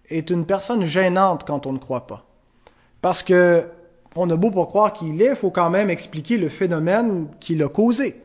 est 0.09 0.29
une 0.29 0.45
personne 0.45 0.85
gênante 0.85 1.43
quand 1.45 1.65
on 1.65 1.73
ne 1.73 1.77
croit 1.77 2.07
pas. 2.07 2.25
Parce 3.01 3.23
que 3.23 3.65
on 4.15 4.29
a 4.29 4.35
beau 4.35 4.51
pour 4.51 4.67
croire 4.67 4.93
qu'il 4.93 5.21
est, 5.21 5.29
il 5.29 5.35
faut 5.35 5.51
quand 5.51 5.69
même 5.69 5.89
expliquer 5.89 6.37
le 6.37 6.49
phénomène 6.49 7.27
qui 7.39 7.55
l'a 7.55 7.69
causé. 7.69 8.21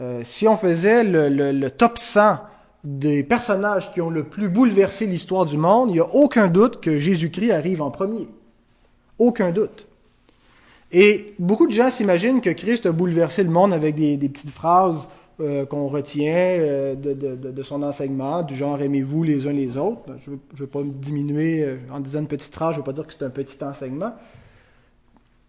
Euh, 0.00 0.22
si 0.24 0.48
on 0.48 0.56
faisait 0.56 1.04
le, 1.04 1.28
le, 1.28 1.70
top 1.70 1.98
100 1.98 2.38
des 2.82 3.22
personnages 3.22 3.92
qui 3.92 4.00
ont 4.00 4.10
le 4.10 4.24
plus 4.24 4.48
bouleversé 4.48 5.06
l'histoire 5.06 5.44
du 5.44 5.56
monde, 5.56 5.90
il 5.90 5.94
n'y 5.94 6.00
a 6.00 6.14
aucun 6.14 6.48
doute 6.48 6.80
que 6.80 6.98
Jésus-Christ 6.98 7.52
arrive 7.52 7.80
en 7.80 7.92
premier. 7.92 8.28
Aucun 9.18 9.52
doute. 9.52 9.86
Et 10.96 11.34
beaucoup 11.40 11.66
de 11.66 11.72
gens 11.72 11.90
s'imaginent 11.90 12.40
que 12.40 12.50
Christ 12.50 12.86
a 12.86 12.92
bouleversé 12.92 13.42
le 13.42 13.50
monde 13.50 13.72
avec 13.72 13.96
des, 13.96 14.16
petites 14.28 14.50
phrases 14.50 15.08
euh, 15.40 15.66
qu'on 15.66 15.88
retient 15.88 16.32
euh, 16.36 16.94
de, 16.94 17.62
son 17.64 17.82
enseignement, 17.82 18.44
du 18.44 18.54
genre 18.54 18.80
aimez-vous 18.80 19.24
les 19.24 19.48
uns 19.48 19.52
les 19.52 19.76
autres. 19.76 20.02
Ben, 20.06 20.16
je 20.24 20.30
ne 20.30 20.36
veux, 20.54 20.68
pas 20.68 20.84
me 20.84 20.92
diminuer 20.92 21.64
euh, 21.64 21.78
en 21.90 21.98
disant 21.98 22.20
une 22.20 22.28
petite 22.28 22.54
phrase, 22.54 22.74
je 22.74 22.76
ne 22.76 22.82
veux 22.82 22.84
pas 22.84 22.92
dire 22.92 23.08
que 23.08 23.12
c'est 23.12 23.24
un 23.24 23.30
petit 23.30 23.62
enseignement. 23.64 24.12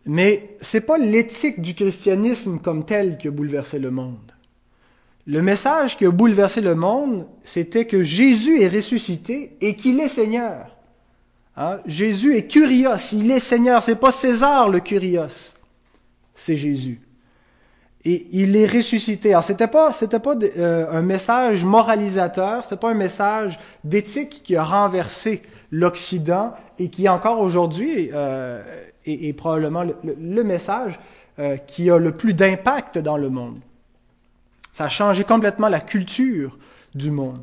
Mais 0.08 0.56
c'est 0.62 0.82
pas 0.82 0.98
l'éthique 0.98 1.62
du 1.62 1.76
christianisme 1.76 2.58
comme 2.58 2.84
tel 2.84 3.16
qui 3.20 3.28
a 3.28 3.32
bouleversé 3.32 3.78
le 3.78 3.92
monde. 3.92 4.32
Le 5.28 5.44
message 5.44 5.96
qui 5.96 6.08
a 6.08 6.12
bouleversé 6.12 6.62
le 6.62 6.74
monde, 6.74 7.28
c'était 7.44 7.86
que 7.86 8.02
Jésus 8.02 8.64
est 8.64 8.68
ressuscité 8.68 9.58
et 9.62 9.76
qu'il 9.76 10.00
est 10.00 10.10
Seigneur. 10.10 10.75
Hein? 11.58 11.80
Jésus 11.86 12.36
est 12.36 12.48
Curios, 12.48 13.14
il 13.14 13.32
est 13.32 13.40
Seigneur. 13.40 13.82
C'est 13.82 13.96
pas 13.96 14.12
César 14.12 14.70
le 14.70 14.80
Curios, 14.80 15.54
c'est 16.34 16.58
Jésus. 16.58 17.02
Et 18.04 18.28
il 18.32 18.56
est 18.56 18.68
ressuscité. 18.68 19.32
Alors 19.32 19.44
c'était 19.44 19.68
pas 19.68 19.92
c'était 19.92 20.20
pas 20.20 20.36
euh, 20.36 20.86
un 20.92 21.02
message 21.02 21.66
moralisateur, 21.66 22.64
c'est 22.64 22.80
pas 22.80 22.92
un 22.92 22.96
message 22.96 23.60
d'éthique 23.84 24.42
qui 24.44 24.56
a 24.56 24.64
renversé 24.64 25.42
l'Occident 25.72 26.54
et 26.78 26.90
qui 26.90 27.10
encore 27.10 27.40
aujourd'hui 27.40 28.10
euh, 28.14 28.62
est, 29.06 29.34
probablement 29.34 29.84
le, 29.84 30.44
message 30.44 31.00
euh, 31.40 31.58
qui 31.58 31.90
a 31.90 31.98
le 31.98 32.12
plus 32.12 32.34
d'impact 32.34 32.98
dans 33.00 33.18
le 33.18 33.30
monde. 33.30 33.60
Ça 34.72 34.86
a 34.86 34.90
changé 34.90 35.24
complètement 35.24 35.70
la 35.70 35.80
culture 35.80 36.58
du 36.94 37.12
monde. 37.12 37.42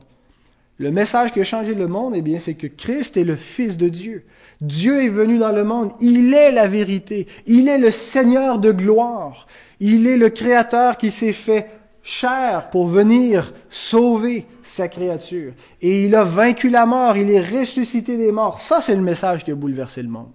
Le 0.78 0.90
message 0.90 1.32
qui 1.32 1.40
a 1.40 1.44
changé 1.44 1.74
le 1.74 1.86
monde, 1.86 2.14
eh 2.16 2.22
bien, 2.22 2.38
c'est 2.38 2.54
que 2.54 2.66
Christ 2.66 3.16
est 3.16 3.24
le 3.24 3.36
Fils 3.36 3.76
de 3.76 3.88
Dieu. 3.88 4.24
Dieu 4.60 5.04
est 5.04 5.08
venu 5.08 5.38
dans 5.38 5.52
le 5.52 5.64
monde. 5.64 5.92
Il 6.00 6.34
est 6.34 6.52
la 6.52 6.66
vérité. 6.66 7.26
Il 7.46 7.68
est 7.68 7.78
le 7.78 7.90
Seigneur 7.90 8.58
de 8.58 8.72
gloire. 8.72 9.46
Il 9.80 10.06
est 10.06 10.16
le 10.16 10.30
Créateur 10.30 10.96
qui 10.96 11.10
s'est 11.10 11.32
fait 11.32 11.68
chair 12.02 12.70
pour 12.70 12.86
venir 12.86 13.52
sauver 13.68 14.46
sa 14.62 14.88
créature. 14.88 15.52
Et 15.80 16.04
il 16.04 16.14
a 16.14 16.24
vaincu 16.24 16.68
la 16.68 16.86
mort. 16.86 17.16
Il 17.16 17.30
est 17.30 17.40
ressuscité 17.40 18.16
des 18.16 18.32
morts. 18.32 18.60
Ça, 18.60 18.80
c'est 18.80 18.96
le 18.96 19.02
message 19.02 19.44
qui 19.44 19.50
a 19.50 19.54
bouleversé 19.54 20.02
le 20.02 20.08
monde. 20.08 20.32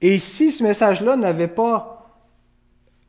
Et 0.00 0.18
si 0.18 0.50
ce 0.50 0.62
message-là 0.62 1.16
n'avait 1.16 1.48
pas 1.48 2.01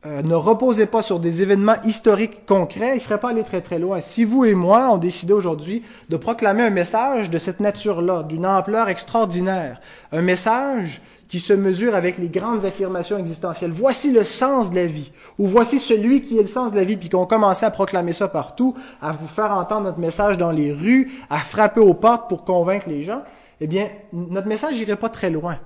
euh, 0.05 0.21
ne 0.21 0.35
reposait 0.35 0.85
pas 0.85 1.01
sur 1.01 1.19
des 1.19 1.41
événements 1.41 1.81
historiques 1.85 2.45
concrets, 2.45 2.91
il 2.91 2.95
ne 2.95 2.99
serait 2.99 3.19
pas 3.19 3.29
allé 3.29 3.43
très 3.43 3.61
très 3.61 3.79
loin. 3.79 4.01
Si 4.01 4.25
vous 4.25 4.43
et 4.43 4.53
moi, 4.53 4.89
on 4.91 4.97
décidé 4.97 5.31
aujourd'hui 5.31 5.81
de 6.09 6.17
proclamer 6.17 6.63
un 6.63 6.69
message 6.69 7.29
de 7.29 7.37
cette 7.37 7.61
nature-là, 7.61 8.23
d'une 8.23 8.45
ampleur 8.45 8.89
extraordinaire, 8.89 9.79
un 10.11 10.21
message 10.21 11.01
qui 11.29 11.39
se 11.39 11.53
mesure 11.53 11.95
avec 11.95 12.17
les 12.17 12.27
grandes 12.27 12.65
affirmations 12.65 13.17
existentielles. 13.17 13.71
Voici 13.71 14.11
le 14.11 14.23
sens 14.23 14.71
de 14.71 14.75
la 14.75 14.85
vie, 14.85 15.11
ou 15.39 15.47
voici 15.47 15.79
celui 15.79 16.21
qui 16.21 16.37
est 16.37 16.41
le 16.43 16.47
sens 16.47 16.71
de 16.71 16.75
la 16.75 16.83
vie, 16.83 16.97
puis 16.97 17.09
qu'on 17.09 17.25
commençait 17.25 17.65
à 17.65 17.71
proclamer 17.71 18.13
ça 18.13 18.27
partout, 18.27 18.75
à 19.01 19.13
vous 19.13 19.27
faire 19.27 19.51
entendre 19.51 19.85
notre 19.85 19.99
message 19.99 20.37
dans 20.37 20.51
les 20.51 20.73
rues, 20.73 21.11
à 21.29 21.37
frapper 21.37 21.79
aux 21.79 21.93
portes 21.93 22.27
pour 22.27 22.43
convaincre 22.43 22.89
les 22.89 23.03
gens, 23.03 23.23
eh 23.61 23.67
bien, 23.67 23.87
notre 24.11 24.47
message 24.47 24.73
n'irait 24.73 24.97
pas 24.97 25.09
très 25.09 25.29
loin 25.29 25.57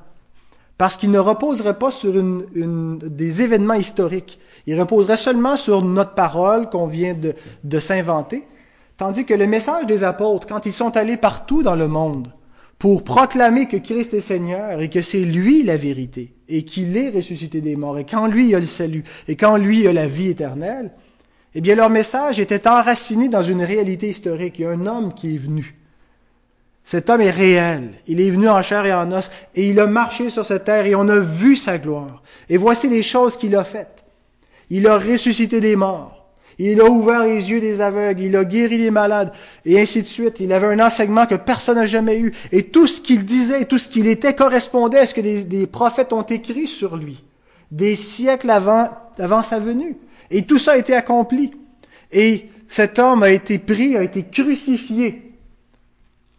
parce 0.77 0.95
qu'il 0.95 1.11
ne 1.11 1.19
reposerait 1.19 1.79
pas 1.79 1.91
sur 1.91 2.13
des 2.13 3.41
événements 3.41 3.73
historiques. 3.73 4.39
Il 4.67 4.79
reposerait 4.79 5.17
seulement 5.17 5.57
sur 5.57 5.81
notre 5.81 6.13
parole 6.13 6.69
qu'on 6.69 6.87
vient 6.87 7.15
de, 7.63 7.79
s'inventer. 7.79 8.43
Tandis 8.95 9.25
que 9.25 9.33
le 9.33 9.47
message 9.47 9.85
des 9.87 10.03
apôtres, 10.03 10.47
quand 10.47 10.65
ils 10.65 10.73
sont 10.73 10.95
allés 10.97 11.17
partout 11.17 11.63
dans 11.63 11.75
le 11.75 11.87
monde 11.87 12.31
pour 12.79 13.03
proclamer 13.03 13.67
que 13.67 13.77
Christ 13.77 14.13
est 14.13 14.21
Seigneur 14.21 14.81
et 14.81 14.89
que 14.89 15.01
c'est 15.01 15.23
lui 15.23 15.63
la 15.63 15.77
vérité 15.77 16.35
et 16.47 16.63
qu'il 16.63 16.95
est 16.95 17.09
ressuscité 17.09 17.59
des 17.59 17.75
morts 17.75 17.97
et 17.97 18.05
qu'en 18.05 18.27
lui 18.27 18.45
il 18.45 18.49
y 18.51 18.55
a 18.55 18.59
le 18.59 18.67
salut 18.67 19.03
et 19.27 19.35
qu'en 19.35 19.57
lui 19.57 19.79
il 19.79 19.83
y 19.83 19.87
a 19.87 19.93
la 19.93 20.07
vie 20.07 20.29
éternelle, 20.29 20.91
eh 21.55 21.61
bien 21.61 21.75
leur 21.75 21.89
message 21.89 22.39
était 22.39 22.67
enraciné 22.67 23.29
dans 23.29 23.41
une 23.41 23.63
réalité 23.63 24.09
historique. 24.09 24.59
Il 24.59 24.67
un 24.67 24.85
homme 24.85 25.13
qui 25.13 25.33
est 25.33 25.39
venu 25.39 25.75
cet 26.87 27.09
homme 27.09 27.19
est 27.19 27.31
réel. 27.31 27.91
Il 28.07 28.21
est 28.21 28.29
venu 28.29 28.47
en 28.47 28.61
chair 28.61 28.85
et 28.85 28.93
en 28.93 29.11
os 29.11 29.29
et 29.55 29.67
il 29.67 29.77
a 29.77 29.87
marché 29.87 30.29
sur 30.29 30.45
cette 30.45 30.63
terre 30.63 30.85
et 30.85 30.95
on 30.95 31.09
a 31.09 31.19
vu 31.19 31.57
sa 31.57 31.77
gloire. 31.77 32.23
Et 32.47 32.55
voici 32.55 32.87
les 32.87 33.03
choses 33.03 33.35
qu'il 33.35 33.57
a 33.57 33.65
faites. 33.65 34.05
Il 34.69 34.87
a 34.87 34.97
ressuscité 34.97 35.59
des 35.59 35.75
morts. 35.75 36.29
Il 36.57 36.79
a 36.79 36.85
ouvert 36.85 37.23
les 37.23 37.51
yeux 37.51 37.59
des 37.59 37.81
aveugles. 37.81 38.21
Il 38.21 38.37
a 38.37 38.45
guéri 38.45 38.77
les 38.77 38.89
malades 38.89 39.33
et 39.65 39.81
ainsi 39.81 40.01
de 40.01 40.07
suite. 40.07 40.39
Il 40.39 40.53
avait 40.53 40.67
un 40.67 40.79
enseignement 40.79 41.25
que 41.25 41.35
personne 41.35 41.75
n'a 41.75 41.85
jamais 41.85 42.19
eu. 42.19 42.31
Et 42.53 42.63
tout 42.63 42.87
ce 42.87 43.01
qu'il 43.01 43.25
disait, 43.25 43.65
tout 43.65 43.77
ce 43.77 43.89
qu'il 43.89 44.07
était 44.07 44.33
correspondait 44.33 44.99
à 44.99 45.05
ce 45.05 45.13
que 45.13 45.19
des, 45.19 45.67
prophètes 45.67 46.13
ont 46.13 46.21
écrit 46.21 46.67
sur 46.67 46.95
lui. 46.95 47.21
Des 47.69 47.95
siècles 47.95 48.49
avant, 48.49 48.89
avant 49.19 49.43
sa 49.43 49.59
venue. 49.59 49.97
Et 50.31 50.43
tout 50.43 50.57
ça 50.57 50.71
a 50.71 50.77
été 50.77 50.95
accompli. 50.95 51.51
Et 52.13 52.45
cet 52.69 52.97
homme 52.97 53.23
a 53.23 53.29
été 53.29 53.59
pris, 53.59 53.97
a 53.97 54.03
été 54.03 54.23
crucifié 54.23 55.26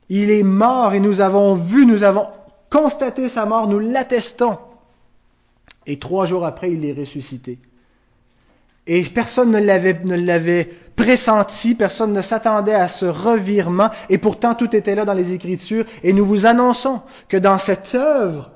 il 0.08 0.30
est 0.30 0.42
mort 0.42 0.94
et 0.94 1.00
nous 1.00 1.20
avons 1.20 1.54
vu, 1.54 1.86
nous 1.86 2.02
avons 2.02 2.26
constaté 2.70 3.28
sa 3.28 3.46
mort, 3.46 3.68
nous 3.68 3.78
l'attestons. 3.78 4.58
Et 5.86 5.98
trois 5.98 6.26
jours 6.26 6.44
après, 6.44 6.72
il 6.72 6.84
est 6.84 6.92
ressuscité. 6.92 7.58
Et 8.86 9.02
personne 9.02 9.50
ne 9.50 9.58
l'avait, 9.58 10.00
ne 10.04 10.16
l'avait 10.16 10.68
pressenti, 10.96 11.74
personne 11.74 12.12
ne 12.12 12.22
s'attendait 12.22 12.74
à 12.74 12.88
ce 12.88 13.06
revirement, 13.06 13.90
et 14.08 14.18
pourtant 14.18 14.54
tout 14.54 14.74
était 14.74 14.94
là 14.94 15.04
dans 15.04 15.14
les 15.14 15.32
Écritures, 15.32 15.84
et 16.02 16.12
nous 16.12 16.26
vous 16.26 16.46
annonçons 16.46 17.02
que 17.28 17.36
dans 17.36 17.58
cette 17.58 17.94
œuvre, 17.94 18.50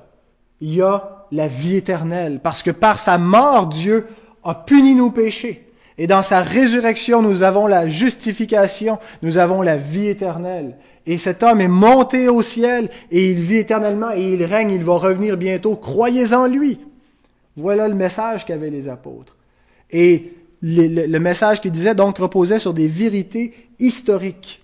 il 0.59 0.75
y 0.75 0.81
a 0.81 1.25
la 1.31 1.47
vie 1.47 1.75
éternelle, 1.75 2.39
parce 2.41 2.63
que 2.63 2.71
par 2.71 2.99
sa 2.99 3.17
mort, 3.17 3.67
Dieu 3.67 4.07
a 4.43 4.55
puni 4.55 4.93
nos 4.93 5.09
péchés, 5.09 5.62
et 5.97 6.07
dans 6.07 6.23
sa 6.23 6.41
résurrection, 6.41 7.21
nous 7.21 7.43
avons 7.43 7.67
la 7.67 7.87
justification, 7.87 8.97
nous 9.21 9.37
avons 9.37 9.61
la 9.61 9.77
vie 9.77 10.07
éternelle. 10.07 10.75
Et 11.05 11.17
cet 11.17 11.43
homme 11.43 11.61
est 11.61 11.67
monté 11.67 12.29
au 12.29 12.41
ciel 12.41 12.89
et 13.11 13.31
il 13.31 13.41
vit 13.41 13.57
éternellement 13.57 14.11
et 14.11 14.33
il 14.33 14.43
règne, 14.43 14.71
il 14.71 14.83
va 14.83 14.93
revenir 14.93 15.37
bientôt. 15.37 15.75
Croyez 15.75 16.33
en 16.33 16.47
lui. 16.47 16.79
Voilà 17.55 17.87
le 17.87 17.93
message 17.93 18.45
qu'avaient 18.45 18.69
les 18.69 18.89
apôtres. 18.89 19.35
Et 19.91 20.33
le, 20.63 21.17
message 21.19 21.61
qu'il 21.61 21.71
disait 21.71 21.93
donc 21.93 22.17
reposait 22.17 22.57
sur 22.57 22.73
des 22.73 22.87
vérités 22.87 23.53
historiques. 23.79 24.63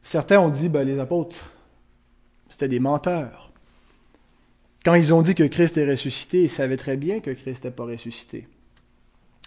Certains 0.00 0.40
ont 0.40 0.48
dit, 0.48 0.68
ben, 0.68 0.84
les 0.84 0.98
apôtres, 0.98 1.52
c'était 2.48 2.68
des 2.68 2.80
menteurs. 2.80 3.51
Quand 4.84 4.94
ils 4.94 5.14
ont 5.14 5.22
dit 5.22 5.34
que 5.34 5.44
Christ 5.44 5.78
est 5.78 5.88
ressuscité, 5.88 6.42
ils 6.42 6.50
savaient 6.50 6.76
très 6.76 6.96
bien 6.96 7.20
que 7.20 7.30
Christ 7.30 7.64
n'est 7.64 7.70
pas 7.70 7.84
ressuscité. 7.84 8.48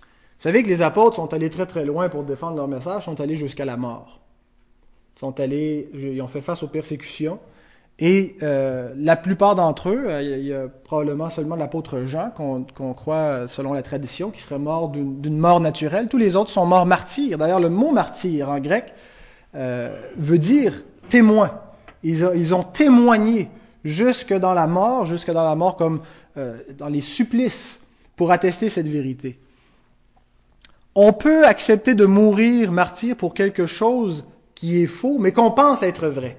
Vous 0.01 0.41
savez 0.41 0.63
que 0.63 0.69
les 0.69 0.81
apôtres 0.81 1.15
sont 1.15 1.33
allés 1.33 1.49
très 1.49 1.65
très 1.65 1.85
loin 1.85 2.09
pour 2.09 2.23
défendre 2.23 2.57
leur 2.57 2.67
message, 2.67 3.05
sont 3.05 3.19
allés 3.19 3.35
jusqu'à 3.35 3.65
la 3.65 3.77
mort. 3.77 4.21
Ils 5.15 5.19
sont 5.19 5.39
allés, 5.39 5.89
ils 5.93 6.21
ont 6.21 6.27
fait 6.27 6.41
face 6.41 6.63
aux 6.63 6.67
persécutions. 6.67 7.39
Et 7.97 8.35
euh, 8.43 8.93
la 8.97 9.15
plupart 9.15 9.55
d'entre 9.55 9.89
eux, 9.89 10.03
euh, 10.07 10.21
il 10.21 10.45
y 10.45 10.53
a 10.53 10.67
probablement 10.67 11.29
seulement 11.29 11.55
l'apôtre 11.55 12.01
Jean 12.05 12.29
qu'on 12.31 12.93
croit, 12.93 13.47
selon 13.47 13.71
la 13.71 13.81
tradition, 13.81 14.31
qui 14.31 14.41
serait 14.41 14.59
mort 14.59 14.89
d'une 14.89 15.37
mort 15.37 15.61
naturelle. 15.61 16.09
Tous 16.09 16.17
les 16.17 16.35
autres 16.35 16.49
sont 16.49 16.65
morts 16.65 16.85
martyrs. 16.85 17.37
D'ailleurs, 17.37 17.61
le 17.61 17.69
mot 17.69 17.91
martyr 17.91 18.49
en 18.49 18.59
grec 18.59 18.93
euh, 19.55 19.97
veut 20.17 20.37
dire 20.37 20.83
témoin. 21.07 21.51
Ils 22.03 22.53
ont 22.53 22.63
témoigné 22.63 23.49
jusque 23.85 24.33
dans 24.33 24.53
la 24.53 24.67
mort, 24.67 25.05
jusque 25.05 25.31
dans 25.31 25.43
la 25.43 25.55
mort 25.55 25.77
comme 25.77 26.01
euh, 26.35 26.57
dans 26.77 26.89
les 26.89 27.01
supplices, 27.01 27.79
pour 28.17 28.31
attester 28.31 28.69
cette 28.69 28.87
vérité. 28.87 29.39
On 30.95 31.13
peut 31.13 31.45
accepter 31.45 31.93
de 31.93 32.05
mourir 32.05 32.71
martyr 32.71 33.15
pour 33.15 33.33
quelque 33.33 33.65
chose 33.65 34.25
qui 34.55 34.81
est 34.81 34.87
faux, 34.87 35.17
mais 35.19 35.33
qu'on 35.33 35.51
pense 35.51 35.83
être 35.83 36.07
vrai. 36.07 36.37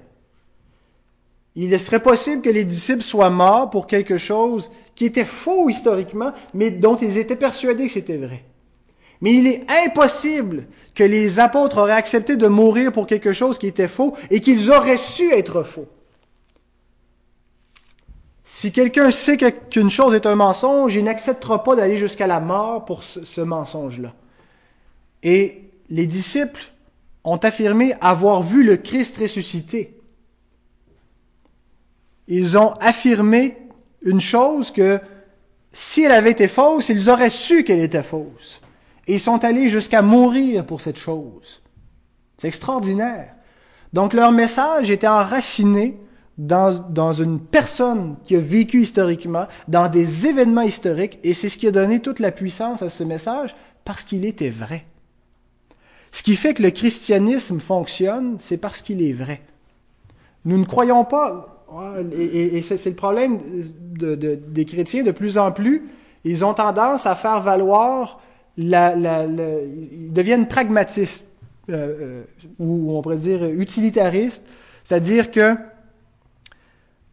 Il 1.55 1.79
serait 1.79 2.01
possible 2.01 2.41
que 2.41 2.49
les 2.49 2.65
disciples 2.65 3.03
soient 3.03 3.29
morts 3.29 3.69
pour 3.69 3.87
quelque 3.87 4.17
chose 4.17 4.71
qui 4.95 5.05
était 5.05 5.25
faux 5.25 5.69
historiquement, 5.69 6.31
mais 6.53 6.71
dont 6.71 6.95
ils 6.95 7.17
étaient 7.17 7.35
persuadés 7.35 7.87
que 7.87 7.93
c'était 7.93 8.17
vrai. 8.17 8.43
Mais 9.21 9.33
il 9.33 9.47
est 9.47 9.65
impossible 9.85 10.67
que 10.93 11.03
les 11.03 11.39
apôtres 11.39 11.77
auraient 11.77 11.93
accepté 11.93 12.35
de 12.35 12.47
mourir 12.47 12.91
pour 12.91 13.07
quelque 13.07 13.33
chose 13.33 13.57
qui 13.57 13.67
était 13.67 13.87
faux 13.87 14.15
et 14.29 14.41
qu'ils 14.41 14.71
auraient 14.71 14.97
su 14.97 15.31
être 15.31 15.63
faux. 15.63 15.87
Si 18.49 18.71
quelqu'un 18.71 19.11
sait 19.11 19.35
qu'une 19.35 19.89
chose 19.89 20.13
est 20.13 20.25
un 20.25 20.35
mensonge, 20.35 20.95
il 20.95 21.03
n'acceptera 21.03 21.65
pas 21.65 21.75
d'aller 21.75 21.97
jusqu'à 21.97 22.27
la 22.27 22.39
mort 22.39 22.85
pour 22.85 23.03
ce, 23.03 23.41
mensonge-là. 23.41 24.13
Et 25.21 25.69
les 25.89 26.07
disciples 26.07 26.71
ont 27.25 27.35
affirmé 27.35 27.93
avoir 27.99 28.41
vu 28.41 28.63
le 28.63 28.77
Christ 28.77 29.17
ressuscité. 29.17 29.99
Ils 32.29 32.57
ont 32.57 32.71
affirmé 32.79 33.57
une 34.01 34.21
chose 34.21 34.71
que 34.71 35.01
si 35.73 36.03
elle 36.03 36.13
avait 36.13 36.31
été 36.31 36.47
fausse, 36.47 36.87
ils 36.87 37.09
auraient 37.09 37.29
su 37.29 37.65
qu'elle 37.65 37.81
était 37.81 38.01
fausse. 38.01 38.61
Et 39.07 39.15
ils 39.15 39.19
sont 39.19 39.43
allés 39.43 39.67
jusqu'à 39.67 40.01
mourir 40.01 40.65
pour 40.65 40.79
cette 40.79 40.97
chose. 40.97 41.61
C'est 42.37 42.47
extraordinaire. 42.47 43.35
Donc 43.91 44.13
leur 44.13 44.31
message 44.31 44.89
était 44.89 45.05
enraciné 45.05 45.99
dans, 46.37 46.71
dans 46.89 47.13
une 47.13 47.39
personne 47.39 48.15
qui 48.23 48.35
a 48.35 48.39
vécu 48.39 48.81
historiquement, 48.81 49.47
dans 49.67 49.89
des 49.89 50.27
événements 50.27 50.61
historiques, 50.61 51.19
et 51.23 51.33
c'est 51.33 51.49
ce 51.49 51.57
qui 51.57 51.67
a 51.67 51.71
donné 51.71 51.99
toute 51.99 52.19
la 52.19 52.31
puissance 52.31 52.81
à 52.81 52.89
ce 52.89 53.03
message, 53.03 53.55
parce 53.83 54.03
qu'il 54.03 54.25
était 54.25 54.49
vrai. 54.49 54.85
Ce 56.11 56.23
qui 56.23 56.35
fait 56.35 56.53
que 56.53 56.63
le 56.63 56.71
christianisme 56.71 57.59
fonctionne, 57.59 58.37
c'est 58.39 58.57
parce 58.57 58.81
qu'il 58.81 59.01
est 59.01 59.13
vrai. 59.13 59.41
Nous 60.45 60.57
ne 60.57 60.65
croyons 60.65 61.05
pas, 61.05 61.65
et, 62.13 62.61
c'est 62.61 62.89
le 62.89 62.95
problème 62.95 63.39
de, 63.79 64.15
des 64.15 64.65
chrétiens 64.65 65.03
de 65.03 65.11
plus 65.11 65.37
en 65.37 65.51
plus, 65.51 65.89
ils 66.23 66.45
ont 66.45 66.53
tendance 66.53 67.05
à 67.05 67.15
faire 67.15 67.41
valoir, 67.41 68.21
la, 68.57 68.95
la, 68.95 69.25
ils 69.25 70.11
deviennent 70.13 70.47
pragmatistes, 70.47 71.27
euh, 71.69 71.73
euh, 71.75 72.23
ou 72.59 72.95
on 72.95 73.01
pourrait 73.01 73.17
dire 73.17 73.43
utilitaristes, 73.43 74.45
c'est-à-dire 74.83 75.31
que 75.31 75.55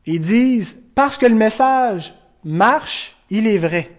ils 0.07 0.21
disent, 0.21 0.77
parce 0.95 1.17
que 1.17 1.27
le 1.27 1.35
message 1.35 2.15
marche, 2.45 3.17
il 3.31 3.47
est 3.47 3.59
vrai. 3.59 3.91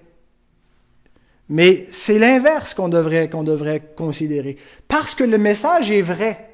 Mais 1.50 1.85
c'est 1.91 2.19
l'inverse 2.19 2.74
qu'on 2.74 2.89
devrait, 2.89 3.29
qu'on 3.29 3.43
devrait 3.43 3.93
considérer. 3.95 4.57
Parce 4.88 5.13
que 5.13 5.24
le 5.24 5.38
message 5.38 5.91
est 5.91 6.01
vrai, 6.01 6.50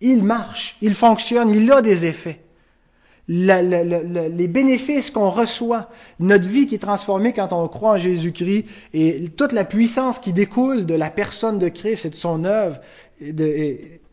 il 0.00 0.22
marche, 0.22 0.76
il 0.80 0.94
fonctionne, 0.94 1.50
il 1.50 1.70
a 1.70 1.82
des 1.82 2.06
effets. 2.06 2.40
les 3.28 4.48
bénéfices 4.48 5.10
qu'on 5.10 5.30
reçoit, 5.30 5.90
notre 6.18 6.48
vie 6.48 6.66
qui 6.66 6.76
est 6.76 6.78
transformée 6.78 7.32
quand 7.32 7.52
on 7.52 7.68
croit 7.68 7.92
en 7.92 7.98
Jésus-Christ 7.98 8.66
et 8.92 9.28
toute 9.30 9.52
la 9.52 9.64
puissance 9.64 10.18
qui 10.18 10.32
découle 10.32 10.86
de 10.86 10.94
la 10.94 11.10
personne 11.10 11.58
de 11.58 11.68
Christ 11.68 12.06
et 12.06 12.10
de 12.10 12.14
son 12.14 12.44
œuvre, 12.44 12.80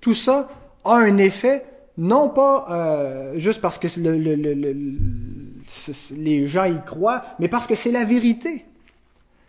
tout 0.02 0.14
ça 0.14 0.50
a 0.84 0.96
un 0.96 1.18
effet 1.18 1.66
non 1.98 2.30
pas 2.30 2.68
euh, 2.70 3.34
juste 3.38 3.62
parce 3.62 3.78
que 3.78 3.88
les 6.18 6.48
gens 6.48 6.66
y 6.66 6.82
croient, 6.86 7.24
mais 7.40 7.48
parce 7.48 7.68
que 7.68 7.76
c'est 7.76 7.92
la 7.92 8.06
vérité. 8.06 8.66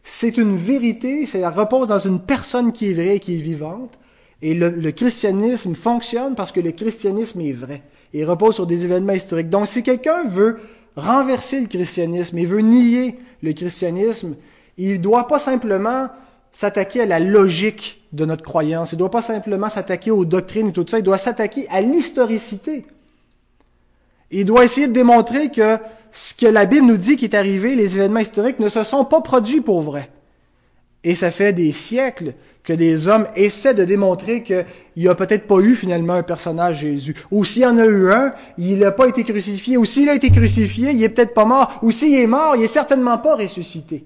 C'est 0.05 0.37
une 0.37 0.57
vérité, 0.57 1.27
ça 1.27 1.51
repose 1.51 1.89
dans 1.89 1.99
une 1.99 2.21
personne 2.21 2.73
qui 2.73 2.91
est 2.91 2.95
vraie 2.95 3.17
et 3.17 3.21
qui 3.21 3.39
est 3.39 3.43
vivante. 3.43 3.99
Et 4.43 4.55
le, 4.55 4.91
christianisme 4.91 5.77
fonctionne 5.77 6.35
parce 6.35 6.51
que 6.51 6.59
le 6.59 6.73
christianisme 6.73 7.41
est 7.41 7.53
vrai. 7.53 7.83
Et 8.13 8.25
repose 8.25 8.57
sur 8.57 8.67
des 8.67 8.85
événements 8.85 9.13
historiques. 9.13 9.49
Donc 9.49 9.69
si 9.69 9.85
quelqu'un 9.85 10.25
veut 10.25 10.59
renverser 10.97 11.61
le 11.61 11.69
christianisme 11.69 12.37
et 12.37 12.45
veut 12.45 12.61
nier 12.61 13.19
le 13.43 13.53
christianisme, 13.53 14.35
il 14.77 14.95
ne 14.95 14.97
doit 14.97 15.29
pas 15.29 15.39
simplement 15.39 16.09
s'attaquer 16.53 17.01
à 17.01 17.07
la 17.07 17.19
logique 17.19 18.03
de 18.13 18.27
notre 18.27 18.45
croyance. 18.45 18.93
Il 18.93 18.97
ne 18.97 19.01
doit 19.01 19.11
pas 19.11 19.23
simplement 19.23 19.71
s'attaquer 19.71 20.11
aux 20.11 20.27
doctrines 20.27 20.69
et 20.69 20.73
tout 20.73 20.87
ça. 20.87 20.99
Il 20.99 21.03
doit 21.03 21.19
s'attaquer 21.19 21.67
à 21.71 21.81
l'historicité. 21.81 22.85
Il 24.31 24.45
doit 24.45 24.65
essayer 24.65 24.87
de 24.87 24.93
démontrer 24.93 25.51
que 25.51 25.79
ce 26.13 26.35
que 26.35 26.47
la 26.47 26.67
Bible 26.67 26.87
nous 26.87 26.99
dit 26.99 27.17
qui 27.17 27.25
est 27.25 27.35
arrivé, 27.35 27.75
les 27.75 27.97
événements 27.97 28.21
historiques, 28.21 28.61
ne 28.61 28.69
se 28.69 28.85
sont 28.85 29.05
pas 29.05 29.23
produits 29.23 29.63
pour 29.63 29.81
vrai. 29.81 30.11
Et 31.05 31.15
ça 31.15 31.31
fait 31.31 31.53
des 31.53 31.73
siècles 31.73 32.35
que 32.63 32.73
des 32.73 33.09
hommes 33.09 33.27
essaient 33.35 33.75
de 33.75 33.85
démontrer 33.85 34.43
qu'il 34.43 34.65
n'y 34.97 35.09
a 35.09 35.15
peut-être 35.15 35.47
pas 35.47 35.59
eu 35.59 35.75
finalement 35.75 36.15
un 36.15 36.23
personnage 36.23 36.81
Jésus. 36.81 37.15
Ou 37.31 37.45
s'il 37.45 37.63
y 37.63 37.67
en 37.67 37.77
a 37.77 37.87
eu 37.87 38.13
un, 38.13 38.35
il 38.57 38.79
n'a 38.79 38.93
pas 38.93 39.09
été 39.09 39.25
crucifié. 39.25 39.77
Ou 39.77 39.85
s'il 39.85 40.09
a 40.09 40.15
été 40.15 40.31
crucifié, 40.31 40.91
il 40.93 41.03
est 41.03 41.09
peut-être 41.09 41.35
pas 41.35 41.45
mort. 41.45 41.81
Ou 41.83 41.91
s'il 41.91 42.15
est 42.15 42.27
mort, 42.27 42.55
il 42.57 42.63
est 42.63 42.69
certainement 42.69 43.19
pas 43.19 43.37
ressuscité. 43.37 44.05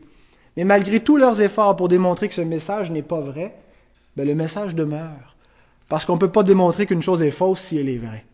Mais 0.57 0.65
malgré 0.65 1.01
tous 1.01 1.17
leurs 1.17 1.43
efforts 1.43 1.77
pour 1.77 1.89
démontrer 1.89 2.29
que 2.29 2.35
ce 2.35 2.41
message 2.41 2.91
n'est 2.91 3.03
pas 3.03 3.21
vrai, 3.21 3.57
ben 4.17 4.27
le 4.27 4.35
message 4.35 4.75
demeure. 4.75 5.37
Parce 5.89 6.05
qu'on 6.05 6.15
ne 6.15 6.19
peut 6.19 6.33
pas 6.33 6.43
démontrer 6.43 6.87
qu'une 6.87 7.03
chose 7.03 7.23
est 7.23 7.31
fausse 7.31 7.61
si 7.61 7.79
elle 7.79 7.89
est 7.89 7.99
vraie. 7.99 8.25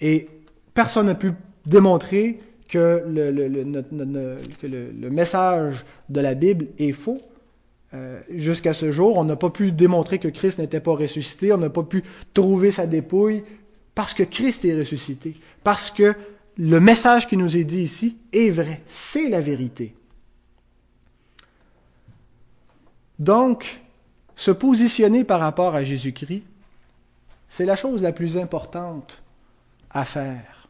Et 0.00 0.28
personne 0.74 1.06
n'a 1.06 1.14
pu 1.14 1.32
démontrer 1.66 2.40
que 2.68 3.02
le, 3.06 5.10
message 5.10 5.84
de 6.08 6.20
la 6.20 6.34
Bible 6.34 6.66
est 6.78 6.92
faux. 6.92 7.18
Euh, 7.92 8.20
jusqu'à 8.32 8.72
ce 8.72 8.92
jour, 8.92 9.18
on 9.18 9.24
n'a 9.24 9.34
pas 9.34 9.50
pu 9.50 9.72
démontrer 9.72 10.18
que 10.18 10.28
Christ 10.28 10.60
n'était 10.60 10.78
pas 10.78 10.94
ressuscité, 10.94 11.52
on 11.52 11.58
n'a 11.58 11.70
pas 11.70 11.82
pu 11.82 12.04
trouver 12.32 12.70
sa 12.70 12.86
dépouille, 12.86 13.42
parce 13.96 14.14
que 14.14 14.22
Christ 14.22 14.64
est 14.64 14.78
ressuscité, 14.78 15.34
parce 15.64 15.90
que 15.90 16.14
le 16.56 16.78
message 16.78 17.26
qui 17.26 17.36
nous 17.36 17.56
est 17.56 17.64
dit 17.64 17.82
ici 17.82 18.16
est 18.32 18.50
vrai, 18.50 18.82
c'est 18.86 19.28
la 19.28 19.40
vérité. 19.40 19.96
Donc, 23.20 23.82
se 24.34 24.50
positionner 24.50 25.24
par 25.24 25.40
rapport 25.40 25.74
à 25.74 25.84
Jésus-Christ, 25.84 26.42
c'est 27.48 27.66
la 27.66 27.76
chose 27.76 28.02
la 28.02 28.12
plus 28.12 28.38
importante 28.38 29.22
à 29.90 30.04
faire. 30.04 30.68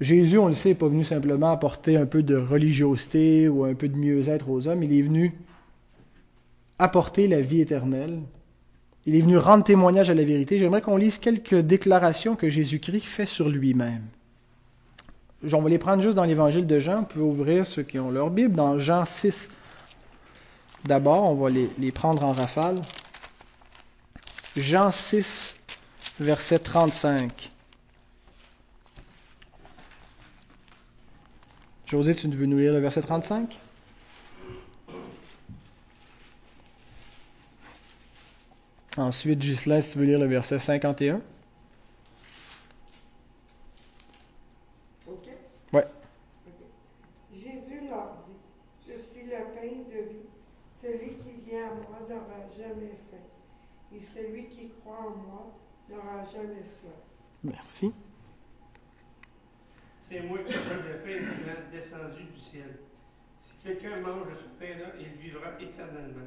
Jésus, 0.00 0.38
on 0.38 0.48
le 0.48 0.54
sait, 0.54 0.70
n'est 0.70 0.74
pas 0.74 0.86
venu 0.86 1.04
simplement 1.04 1.50
apporter 1.50 1.96
un 1.96 2.06
peu 2.06 2.22
de 2.22 2.36
religiosité 2.36 3.48
ou 3.48 3.64
un 3.64 3.74
peu 3.74 3.88
de 3.88 3.96
mieux-être 3.96 4.48
aux 4.48 4.68
hommes, 4.68 4.82
il 4.82 4.96
est 4.96 5.02
venu 5.02 5.34
apporter 6.78 7.26
la 7.26 7.40
vie 7.40 7.62
éternelle. 7.62 8.20
Il 9.06 9.16
est 9.16 9.20
venu 9.20 9.38
rendre 9.38 9.64
témoignage 9.64 10.10
à 10.10 10.14
la 10.14 10.22
vérité. 10.22 10.58
J'aimerais 10.58 10.82
qu'on 10.82 10.98
lise 10.98 11.18
quelques 11.18 11.56
déclarations 11.56 12.36
que 12.36 12.50
Jésus-Christ 12.50 13.06
fait 13.06 13.26
sur 13.26 13.48
lui-même. 13.48 14.02
On 15.50 15.62
va 15.62 15.70
les 15.70 15.78
prendre 15.78 16.02
juste 16.02 16.14
dans 16.14 16.24
l'évangile 16.24 16.66
de 16.66 16.78
Jean. 16.78 16.98
Vous 16.98 17.04
pouvez 17.04 17.24
ouvrir 17.24 17.66
ceux 17.66 17.82
qui 17.82 17.98
ont 17.98 18.10
leur 18.10 18.30
Bible 18.30 18.54
dans 18.54 18.78
Jean 18.78 19.04
6. 19.04 19.48
D'abord, 20.84 21.30
on 21.30 21.34
va 21.34 21.50
les, 21.50 21.92
prendre 21.92 22.24
en 22.24 22.32
rafale. 22.32 22.80
Jean 24.56 24.90
6, 24.90 25.56
verset 26.20 26.58
35. 26.58 27.52
José, 31.86 32.14
tu 32.14 32.28
veux 32.28 32.46
nous 32.46 32.58
lire 32.58 32.72
le 32.72 32.80
verset 32.80 33.00
35 33.00 33.58
Ensuite, 38.98 39.38
Ghislain, 39.38 39.80
si 39.80 39.92
tu 39.92 39.98
veux 39.98 40.06
lire 40.06 40.18
le 40.18 40.26
verset 40.26 40.58
51. 40.58 41.22
OK. 45.06 45.28
Ouais. 45.72 45.86
Jésus 47.32 47.88
leur 47.88 48.16
dit 48.26 48.34
Je 48.88 48.94
suis 48.94 49.26
le 49.26 49.36
pain 49.54 49.68
de 49.88 50.08
vie. 50.10 50.26
Celui 50.82 51.14
qui 51.18 51.48
vient 51.48 51.66
à 51.66 51.74
moi 51.74 52.00
n'aura 52.08 52.50
jamais 52.56 52.98
faim. 53.08 53.18
Et 53.94 54.00
celui 54.00 54.48
qui 54.48 54.70
croit 54.80 54.98
en 54.98 55.10
moi 55.10 55.54
n'aura 55.88 56.24
jamais 56.24 56.64
soif. 56.64 56.98
Merci. 57.44 57.92
C'est 60.00 60.22
moi 60.22 60.38
qui 60.38 60.54
suis 60.54 60.60
le 60.62 60.98
pain 61.04 61.70
descendu 61.70 62.24
du 62.24 62.40
ciel. 62.40 62.78
Si 63.40 63.52
quelqu'un 63.62 64.00
mange 64.00 64.28
de 64.28 64.34
ce 64.34 64.44
pain-là, 64.58 64.94
il 64.98 65.20
vivra 65.22 65.50
éternellement. 65.60 66.26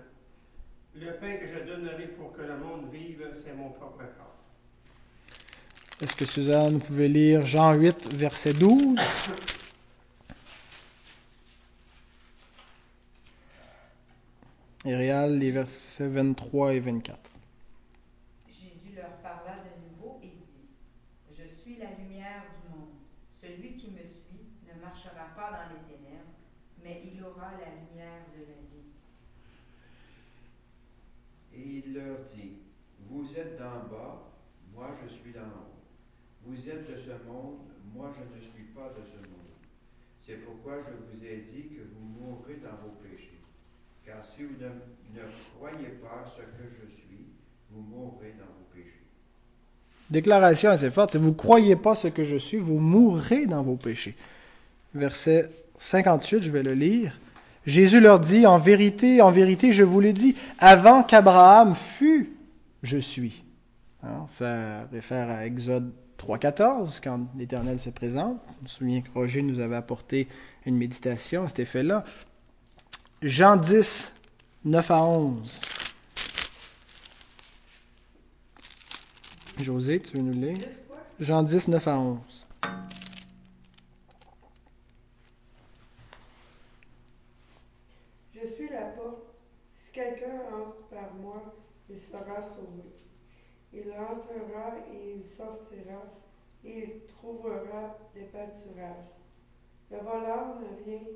Le 0.93 1.17
pain 1.19 1.30
que 1.41 1.47
je 1.47 1.59
donnerai 1.59 2.07
pour 2.09 2.33
que 2.33 2.43
le 2.43 2.55
monde 2.57 2.91
vive, 2.91 3.25
c'est 3.35 3.53
mon 3.53 3.69
propre 3.69 3.97
corps. 3.97 4.37
Est-ce 5.99 6.15
que 6.15 6.25
Suzanne 6.25 6.79
pouvait 6.79 7.07
lire 7.07 7.43
Jean 7.45 7.73
8, 7.73 8.13
verset 8.13 8.53
12? 8.53 8.99
Et 14.85 14.95
Réal, 14.95 15.39
les 15.39 15.51
versets 15.51 16.07
23 16.07 16.73
et 16.73 16.79
24. 16.79 17.17
Jésus 18.47 18.95
leur 18.95 19.11
parla 19.23 19.57
de 19.57 19.81
nouveau 19.89 20.19
et 20.23 20.27
dit, 20.27 20.69
Je 21.29 21.47
suis 21.47 21.77
la 21.77 21.89
lumière 21.97 22.43
du 22.51 22.61
celui 23.41 23.75
qui 23.77 23.89
me 23.89 24.03
suit 24.03 24.45
ne 24.67 24.79
marchera 24.79 25.25
pas 25.35 25.51
dans 25.51 25.73
les 25.73 25.81
ténèbres, 25.95 26.37
mais 26.83 27.01
il 27.11 27.23
aura 27.23 27.51
la 27.59 27.69
lumière 27.69 28.25
de 28.35 28.41
la 28.41 28.57
vie. 28.69 28.91
Et 31.53 31.80
il 31.91 31.95
leur 31.95 32.19
dit, 32.25 32.53
Vous 33.09 33.25
êtes 33.37 33.57
d'en 33.57 33.89
bas, 33.89 34.31
moi 34.73 34.95
je 35.03 35.13
suis 35.13 35.31
d'en 35.31 35.41
haut. 35.41 35.71
Vous 36.45 36.69
êtes 36.69 36.89
de 36.89 36.95
ce 36.95 37.11
monde, 37.27 37.59
moi 37.93 38.11
je 38.15 38.37
ne 38.37 38.41
suis 38.41 38.63
pas 38.75 38.89
de 38.89 39.05
ce 39.05 39.17
monde. 39.17 39.41
C'est 40.21 40.35
pourquoi 40.45 40.77
je 40.79 40.93
vous 40.93 41.25
ai 41.25 41.37
dit 41.37 41.69
que 41.69 41.81
vous 41.81 42.05
mourrez 42.05 42.55
dans 42.55 42.77
vos 42.83 42.95
péchés. 43.01 43.39
Car 44.05 44.23
si 44.23 44.43
vous 44.43 44.55
ne, 44.61 45.21
croyez 45.57 45.89
pas 46.01 46.25
ce 46.35 46.41
que 46.41 46.69
je 46.69 46.89
suis, 46.89 47.27
vous 47.69 47.81
mourrez 47.81 48.33
dans 48.39 48.45
vos 48.45 48.65
péchés. 48.73 49.03
Déclaration 50.09 50.69
assez 50.69 50.91
forte, 50.91 51.11
si 51.11 51.17
vous 51.17 51.29
ne 51.29 51.35
croyez 51.35 51.75
pas 51.75 51.95
ce 51.95 52.07
que 52.07 52.23
je 52.23 52.37
suis, 52.37 52.57
vous 52.57 52.79
mourrez 52.79 53.45
dans 53.45 53.61
vos 53.61 53.75
péchés. 53.75 54.15
Verset 54.93 55.49
58, 55.77 56.43
je 56.43 56.51
vais 56.51 56.63
le 56.63 56.73
lire. 56.73 57.19
Jésus 57.65 57.99
leur 57.99 58.19
dit, 58.19 58.45
en 58.47 58.57
vérité, 58.57 59.21
en 59.21 59.31
vérité, 59.31 59.73
je 59.73 59.83
vous 59.83 60.01
le 60.01 60.13
dis, 60.13 60.35
avant 60.59 61.03
qu'Abraham 61.03 61.75
fût, 61.75 62.35
je 62.83 62.97
suis. 62.97 63.43
Ça 64.27 64.85
réfère 64.91 65.29
à 65.29 65.45
Exode 65.45 65.93
3.14, 66.17 66.99
quand 67.03 67.27
l'Éternel 67.37 67.79
se 67.79 67.89
présente. 67.91 68.39
Je 68.57 68.63
me 68.63 68.67
souviens 68.67 69.01
que 69.01 69.11
Roger 69.13 69.41
nous 69.43 69.59
avait 69.59 69.75
apporté 69.75 70.27
une 70.65 70.77
méditation 70.77 71.43
à 71.43 71.47
cet 71.47 71.59
effet-là. 71.59 72.03
Jean 73.21 73.57
10, 73.57 74.11
9 74.65 74.91
à 74.91 75.03
11. 75.03 75.59
José, 79.59 79.99
tu 79.99 80.17
veux 80.17 80.23
nous 80.23 80.33
lire? 80.33 80.57
Jean 81.19 81.43
10, 81.43 81.67
9 81.67 81.87
à 81.87 81.99
11. 81.99 82.47
Je 88.33 88.47
suis 88.47 88.69
la 88.69 88.85
porte. 88.95 89.21
Si 89.75 89.91
quelqu'un 89.91 90.39
entre 90.51 90.87
par 90.89 91.13
moi, 91.21 91.53
il 91.87 91.97
sera 91.99 92.41
sauvé. 92.41 92.89
Il 93.73 93.89
rentrera 93.91 94.77
et 94.91 95.15
il 95.17 95.23
sortira 95.45 96.03
et 96.63 96.83
il 96.83 97.05
trouvera 97.07 97.97
des 98.13 98.21
pâturages. 98.25 99.09
Le 99.89 99.97
voleur 99.97 100.57
ne 100.59 100.83
vient 100.85 101.07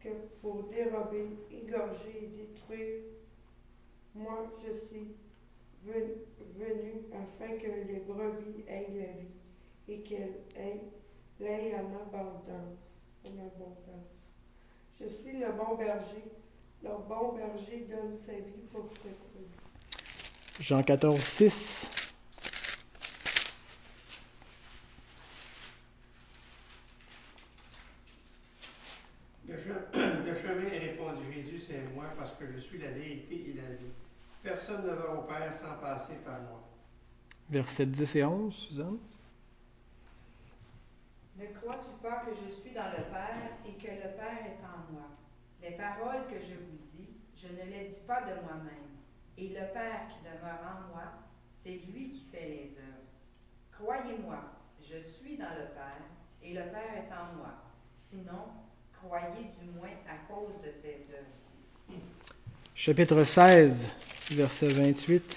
que 0.00 0.08
pour 0.40 0.64
dérober, 0.64 1.28
égorger 1.50 2.30
détruire. 2.36 3.02
Moi, 4.14 4.52
je 4.64 4.72
suis 4.72 5.14
ven- 5.84 6.18
venu 6.58 6.92
afin 7.12 7.56
que 7.56 7.66
les 7.66 8.00
brebis 8.00 8.64
aient 8.68 8.88
la 8.94 9.12
vie 9.12 9.28
et 9.88 10.00
qu'elles 10.02 10.40
aient 10.56 10.80
l'aient 11.40 11.74
en 11.76 11.94
abondance. 12.02 12.78
Je 15.00 15.06
suis 15.06 15.38
le 15.38 15.52
bon 15.52 15.76
berger. 15.76 16.24
Le 16.82 16.90
bon 17.08 17.32
berger 17.32 17.86
donne 17.88 18.14
sa 18.16 18.32
vie 18.32 18.62
pour 18.72 18.82
brebis. 18.82 19.46
Jean 20.60 20.82
14, 20.82 21.20
6. 21.20 21.90
Le, 29.46 29.56
che- 29.56 30.24
le 30.24 30.34
chemin, 30.36 30.68
répondit 30.68 31.32
Jésus, 31.32 31.57
c'est 31.68 31.94
moi, 31.94 32.06
parce 32.16 32.34
que 32.36 32.48
je 32.48 32.58
suis 32.58 32.78
la 32.78 32.90
vérité 32.92 33.50
et 33.50 33.52
la 33.52 33.74
vie. 33.74 33.92
Personne 34.42 34.86
ne 34.86 34.92
va 34.92 35.14
au 35.14 35.22
Père 35.22 35.52
sans 35.52 35.74
passer 35.80 36.14
par 36.24 36.40
moi. 36.40 36.66
Versets 37.50 37.86
10 37.86 38.16
et 38.16 38.24
11, 38.24 38.54
Suzanne. 38.54 38.98
Ne 41.36 41.46
crois-tu 41.46 41.90
pas 42.02 42.24
que 42.24 42.32
je 42.32 42.50
suis 42.50 42.70
dans 42.70 42.90
le 42.90 43.04
Père 43.04 43.58
et 43.66 43.74
que 43.74 43.86
le 43.86 44.16
Père 44.16 44.46
est 44.46 44.64
en 44.64 44.92
moi? 44.92 45.08
Les 45.60 45.72
paroles 45.72 46.26
que 46.26 46.40
je 46.40 46.54
vous 46.54 46.78
dis, 46.82 47.10
je 47.36 47.48
ne 47.48 47.70
les 47.70 47.88
dis 47.88 48.00
pas 48.06 48.22
de 48.22 48.40
moi-même. 48.42 48.96
Et 49.36 49.48
le 49.48 49.72
Père 49.72 50.08
qui 50.08 50.20
demeure 50.24 50.60
en 50.62 50.88
moi, 50.92 51.04
c'est 51.52 51.80
lui 51.92 52.12
qui 52.12 52.24
fait 52.32 52.48
les 52.48 52.78
œuvres. 52.78 53.12
Croyez-moi, 53.72 54.38
je 54.80 54.98
suis 54.98 55.36
dans 55.36 55.54
le 55.54 55.66
Père 55.74 56.08
et 56.42 56.54
le 56.54 56.62
Père 56.62 56.94
est 56.96 57.12
en 57.12 57.36
moi. 57.36 57.52
Sinon, 57.94 58.46
croyez 58.92 59.44
du 59.44 59.70
moins 59.78 59.94
à 60.08 60.32
cause 60.32 60.60
de 60.64 60.72
ses 60.72 61.06
œuvres. 61.12 61.47
Chapitre 62.80 63.24
16, 63.24 63.88
verset 64.30 64.68
28. 64.68 65.36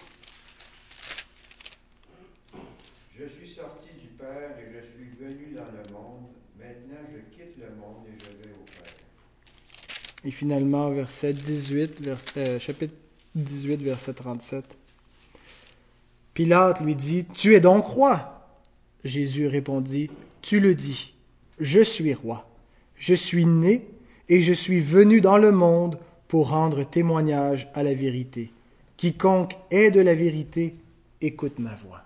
Je 3.17 3.25
suis 3.27 3.47
sorti 3.47 3.87
du 3.99 4.07
Père 4.09 4.57
et 4.59 4.69
je 4.71 4.85
suis 4.85 5.09
venu 5.19 5.55
dans 5.55 5.61
le 5.61 5.91
monde. 5.91 6.27
Maintenant, 6.59 7.01
je 7.11 7.17
quitte 7.35 7.57
le 7.57 7.75
monde 7.77 8.05
et 8.07 8.11
je 8.19 8.25
vais 8.47 8.53
au 8.53 8.63
Père. 8.65 8.93
Et 10.23 10.29
finalement, 10.29 10.91
verset 10.91 11.33
18, 11.33 11.99
vers- 12.01 12.19
euh, 12.37 12.59
chapitre 12.59 12.93
18, 13.33 13.81
verset 13.81 14.13
37. 14.13 14.77
Pilate 16.35 16.81
lui 16.81 16.95
dit, 16.95 17.25
Tu 17.25 17.55
es 17.55 17.59
donc 17.59 17.85
roi? 17.87 18.37
Jésus 19.03 19.47
répondit, 19.47 20.11
Tu 20.43 20.59
le 20.59 20.75
dis, 20.75 21.15
je 21.59 21.81
suis 21.81 22.13
roi. 22.13 22.47
Je 22.97 23.15
suis 23.15 23.47
né 23.47 23.87
et 24.29 24.43
je 24.43 24.53
suis 24.53 24.79
venu 24.79 25.21
dans 25.21 25.37
le 25.39 25.51
monde 25.51 25.97
pour 26.31 26.51
rendre 26.51 26.85
témoignage 26.85 27.69
à 27.73 27.83
la 27.83 27.93
vérité. 27.93 28.53
Quiconque 28.95 29.57
est 29.69 29.91
de 29.91 29.99
la 29.99 30.15
vérité, 30.15 30.75
écoute 31.19 31.59
ma 31.59 31.75
voix. 31.75 32.05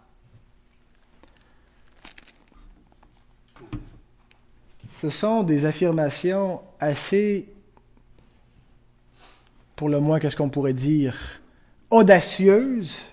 Ce 4.89 5.09
sont 5.09 5.43
des 5.43 5.67
affirmations 5.67 6.61
assez 6.79 7.53
pour 9.75 9.89
le 9.89 9.99
moins, 9.99 10.19
qu'est-ce 10.19 10.35
qu'on 10.35 10.49
pourrait 10.49 10.73
dire, 10.73 11.39
audacieuse. 11.91 13.03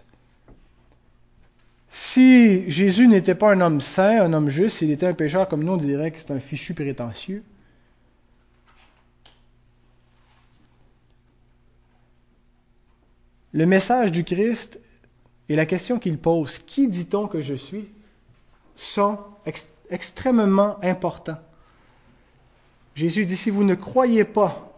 Si 1.90 2.70
Jésus 2.70 3.06
n'était 3.06 3.34
pas 3.34 3.52
un 3.52 3.60
homme 3.60 3.82
saint, 3.82 4.22
un 4.22 4.32
homme 4.32 4.48
juste, 4.48 4.78
s'il 4.78 4.90
était 4.90 5.08
un 5.08 5.12
pécheur 5.12 5.46
comme 5.46 5.62
nous, 5.62 5.72
on 5.72 5.76
dirait 5.76 6.10
que 6.10 6.20
c'est 6.20 6.30
un 6.30 6.40
fichu 6.40 6.72
prétentieux. 6.72 7.42
Le 13.52 13.66
message 13.66 14.12
du 14.12 14.24
Christ 14.24 14.80
et 15.48 15.56
la 15.56 15.66
question 15.66 15.98
qu'il 15.98 16.18
pose, 16.18 16.58
qui 16.58 16.88
dit-on 16.88 17.28
que 17.28 17.42
je 17.42 17.54
suis, 17.54 17.86
sont 18.74 19.18
ex- 19.44 19.68
extrêmement 19.90 20.82
importants. 20.82 21.38
Jésus 22.94 23.26
dit, 23.26 23.36
si 23.36 23.50
vous 23.50 23.64
ne 23.64 23.74
croyez 23.74 24.24
pas 24.24 24.72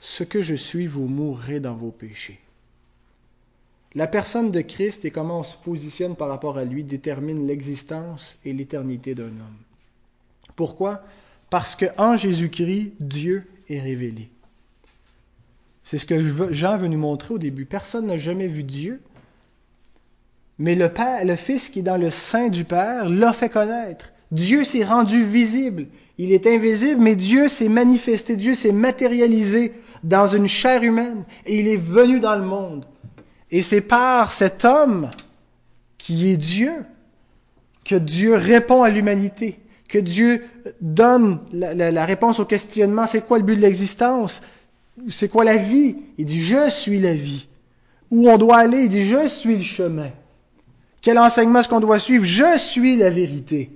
ce 0.00 0.22
que 0.22 0.42
je 0.42 0.54
suis, 0.54 0.86
vous 0.86 1.08
mourrez 1.08 1.58
dans 1.58 1.74
vos 1.74 1.90
péchés. 1.90 2.38
La 3.94 4.06
personne 4.06 4.50
de 4.50 4.60
Christ 4.60 5.04
et 5.04 5.10
comment 5.10 5.40
on 5.40 5.42
se 5.42 5.56
positionne 5.56 6.16
par 6.16 6.28
rapport 6.28 6.58
à 6.58 6.64
lui 6.64 6.84
détermine 6.84 7.46
l'existence 7.46 8.38
et 8.44 8.52
l'éternité 8.52 9.14
d'un 9.14 9.24
homme. 9.24 9.56
Pourquoi? 10.54 11.02
Parce 11.50 11.74
que 11.74 11.86
en 11.96 12.16
Jésus-Christ, 12.16 12.92
Dieu 13.00 13.48
est 13.68 13.80
révélé. 13.80 14.28
C'est 15.86 15.98
ce 15.98 16.06
que 16.06 16.52
Jean 16.52 16.78
veut 16.78 16.88
nous 16.88 16.98
montrer 16.98 17.34
au 17.34 17.38
début. 17.38 17.64
Personne 17.64 18.06
n'a 18.06 18.18
jamais 18.18 18.48
vu 18.48 18.64
Dieu, 18.64 19.00
mais 20.58 20.74
le 20.74 21.36
Fils 21.36 21.68
qui 21.68 21.78
est 21.78 21.82
dans 21.82 21.96
le 21.96 22.10
sein 22.10 22.48
du 22.48 22.64
Père 22.64 23.08
l'a 23.08 23.32
fait 23.32 23.50
connaître. 23.50 24.12
Dieu 24.32 24.64
s'est 24.64 24.82
rendu 24.82 25.22
visible. 25.22 25.86
Il 26.18 26.32
est 26.32 26.48
invisible, 26.48 27.00
mais 27.00 27.14
Dieu 27.14 27.46
s'est 27.46 27.68
manifesté, 27.68 28.34
Dieu 28.34 28.54
s'est 28.54 28.72
matérialisé 28.72 29.74
dans 30.02 30.26
une 30.26 30.48
chair 30.48 30.82
humaine 30.82 31.22
et 31.44 31.60
il 31.60 31.68
est 31.68 31.76
venu 31.76 32.18
dans 32.18 32.34
le 32.34 32.44
monde. 32.44 32.84
Et 33.52 33.62
c'est 33.62 33.80
par 33.80 34.32
cet 34.32 34.64
homme 34.64 35.08
qui 35.98 36.32
est 36.32 36.36
Dieu 36.36 36.72
que 37.84 37.94
Dieu 37.94 38.34
répond 38.34 38.82
à 38.82 38.88
l'humanité, 38.88 39.60
que 39.88 39.98
Dieu 39.98 40.46
donne 40.80 41.38
la 41.52 42.04
réponse 42.04 42.40
au 42.40 42.44
questionnement, 42.44 43.06
c'est 43.06 43.24
quoi 43.24 43.38
le 43.38 43.44
but 43.44 43.54
de 43.54 43.60
l'existence? 43.60 44.42
C'est 45.10 45.28
quoi 45.28 45.44
la 45.44 45.56
vie? 45.56 45.96
Il 46.18 46.24
dit, 46.26 46.42
je 46.42 46.70
suis 46.70 46.98
la 46.98 47.14
vie. 47.14 47.48
Où 48.10 48.28
on 48.30 48.38
doit 48.38 48.58
aller? 48.58 48.84
Il 48.84 48.88
dit, 48.88 49.04
je 49.04 49.26
suis 49.26 49.56
le 49.56 49.62
chemin. 49.62 50.10
Quel 51.02 51.18
enseignement 51.18 51.60
est-ce 51.60 51.68
qu'on 51.68 51.80
doit 51.80 51.98
suivre? 51.98 52.24
Je 52.24 52.58
suis 52.58 52.96
la 52.96 53.10
vérité. 53.10 53.70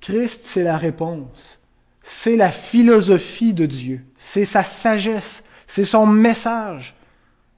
Christ, 0.00 0.42
c'est 0.44 0.62
la 0.62 0.76
réponse. 0.76 1.60
C'est 2.02 2.36
la 2.36 2.50
philosophie 2.50 3.54
de 3.54 3.66
Dieu. 3.66 4.04
C'est 4.16 4.44
sa 4.44 4.62
sagesse. 4.62 5.44
C'est 5.66 5.84
son 5.84 6.06
message. 6.06 6.94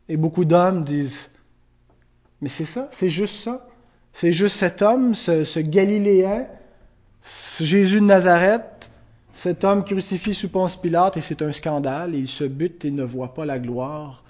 Et 0.09 0.17
beaucoup 0.17 0.45
d'hommes 0.45 0.85
disent, 0.85 1.31
mais 2.41 2.49
c'est 2.49 2.65
ça, 2.65 2.89
c'est 2.93 3.11
juste 3.11 3.43
ça. 3.43 3.67
C'est 4.13 4.33
juste 4.33 4.57
cet 4.57 4.83
homme, 4.83 5.15
ce, 5.15 5.59
Galiléen, 5.59 6.47
ce 7.21 7.65
Jésus 7.65 8.01
de 8.01 8.07
Nazareth, 8.07 8.63
cet 9.37 9.65
homme 9.65 9.85
crucifié 9.85 10.33
sous 10.33 10.49
Ponce 10.49 10.77
Pilate, 10.77 11.19
et 11.19 11.21
c'est 11.21 11.43
un 11.43 11.53
scandale, 11.53 12.15
il 12.15 12.27
se 12.27 12.45
bute 12.45 12.87
et 12.87 12.91
ne 12.91 13.05
voit 13.05 13.35
pas 13.35 13.45
la 13.45 13.59
gloire 13.59 14.25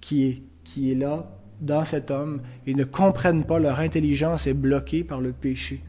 qui 0.00 0.42
est, 0.76 0.94
là 0.94 1.30
dans 1.60 1.84
cet 1.84 2.10
homme, 2.10 2.42
et 2.66 2.74
ne 2.74 2.82
comprennent 2.82 3.44
pas, 3.44 3.60
leur 3.60 3.78
intelligence 3.78 4.48
est 4.48 4.54
bloquée 4.54 5.04
par 5.04 5.20
le 5.20 5.30
péché. 5.30 5.84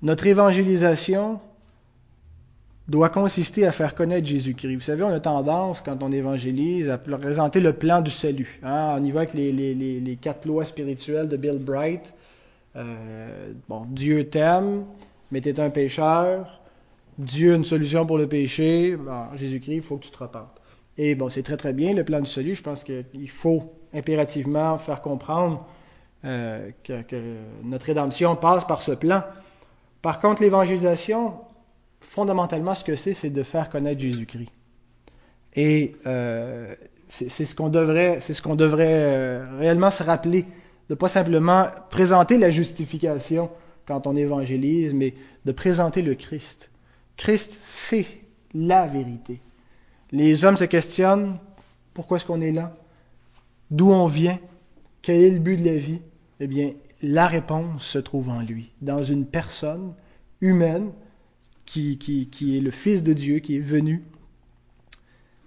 Notre 0.00 0.26
évangélisation 0.26 1.40
doit 2.88 3.10
consister 3.10 3.66
à 3.66 3.72
faire 3.72 3.94
connaître 3.94 4.26
Jésus-Christ. 4.26 4.76
Vous 4.76 4.80
savez, 4.80 5.02
on 5.02 5.12
a 5.12 5.20
tendance, 5.20 5.82
quand 5.82 6.02
on 6.02 6.10
évangélise, 6.10 6.88
à 6.88 6.96
présenter 6.96 7.60
le 7.60 7.74
plan 7.74 8.00
du 8.00 8.10
salut. 8.10 8.60
Hein? 8.62 8.96
On 8.98 9.04
y 9.04 9.10
va 9.10 9.20
avec 9.20 9.34
les 9.34 10.18
quatre 10.22 10.46
lois 10.48 10.64
spirituelles 10.64 11.28
de 11.28 11.36
Bill 11.36 11.58
Bright. 11.58 12.14
Euh, 12.76 13.52
bon, 13.68 13.86
Dieu 13.90 14.28
t'aime, 14.28 14.84
mais 15.30 15.40
tu 15.40 15.48
es 15.48 15.60
un 15.60 15.70
pécheur. 15.70 16.60
Dieu 17.18 17.54
a 17.54 17.56
une 17.56 17.64
solution 17.64 18.06
pour 18.06 18.18
le 18.18 18.28
péché. 18.28 18.96
Jésus-Christ, 19.34 19.76
il 19.76 19.82
faut 19.82 19.96
que 19.96 20.04
tu 20.04 20.10
te 20.10 20.18
repentes. 20.18 20.60
Et 20.98 21.14
bon, 21.14 21.28
c'est 21.28 21.42
très 21.42 21.56
très 21.56 21.72
bien, 21.72 21.92
le 21.92 22.04
plan 22.04 22.20
du 22.20 22.28
salut. 22.28 22.54
Je 22.54 22.62
pense 22.62 22.84
qu'il 22.84 23.30
faut 23.30 23.72
impérativement 23.92 24.78
faire 24.78 25.00
comprendre 25.00 25.66
euh, 26.24 26.70
que, 26.84 27.02
notre 27.62 27.86
rédemption 27.86 28.36
passe 28.36 28.66
par 28.66 28.82
ce 28.82 28.92
plan. 28.92 29.22
Par 30.02 30.20
contre, 30.20 30.42
l'évangélisation, 30.42 31.34
fondamentalement, 32.00 32.74
ce 32.74 32.84
que 32.84 32.96
c'est, 32.96 33.14
c'est 33.14 33.30
de 33.30 33.42
faire 33.42 33.68
connaître 33.68 34.00
Jésus-Christ. 34.00 34.50
Et 35.54 35.96
euh, 36.06 36.74
c'est 37.08 37.28
ce 37.28 37.54
qu'on 37.54 37.68
devrait, 37.68 38.20
ce 38.20 38.40
qu'on 38.42 38.56
devrait 38.56 38.86
euh, 38.88 39.58
réellement 39.58 39.90
se 39.90 40.02
rappeler, 40.02 40.46
de 40.88 40.94
pas 40.94 41.08
simplement 41.08 41.66
présenter 41.90 42.38
la 42.38 42.50
justification 42.50 43.50
quand 43.86 44.06
on 44.06 44.16
évangélise, 44.16 44.94
mais 44.94 45.14
de 45.44 45.52
présenter 45.52 46.02
le 46.02 46.14
Christ. 46.14 46.70
Christ, 47.16 47.56
c'est 47.60 48.06
la 48.54 48.86
vérité. 48.86 49.40
Les 50.12 50.44
hommes 50.44 50.56
se 50.56 50.64
questionnent 50.64 51.38
pourquoi 51.96 52.18
est-ce 52.18 52.26
qu'on 52.26 52.42
est 52.42 52.52
là, 52.52 52.76
d'où 53.70 53.90
on 53.90 54.06
vient, 54.06 54.38
quel 55.00 55.16
est 55.22 55.30
le 55.30 55.38
but 55.38 55.56
de 55.56 55.64
la 55.64 55.78
vie? 55.78 56.02
Eh 56.40 56.46
bien, 56.46 56.74
la 57.00 57.26
réponse 57.26 57.86
se 57.86 57.98
trouve 57.98 58.28
en 58.28 58.40
lui, 58.40 58.70
dans 58.82 59.02
une 59.02 59.24
personne 59.24 59.94
humaine 60.42 60.90
qui, 61.64 61.96
qui, 61.96 62.28
qui 62.28 62.58
est 62.58 62.60
le 62.60 62.70
Fils 62.70 63.02
de 63.02 63.14
Dieu, 63.14 63.38
qui 63.38 63.56
est 63.56 63.60
venu 63.60 64.04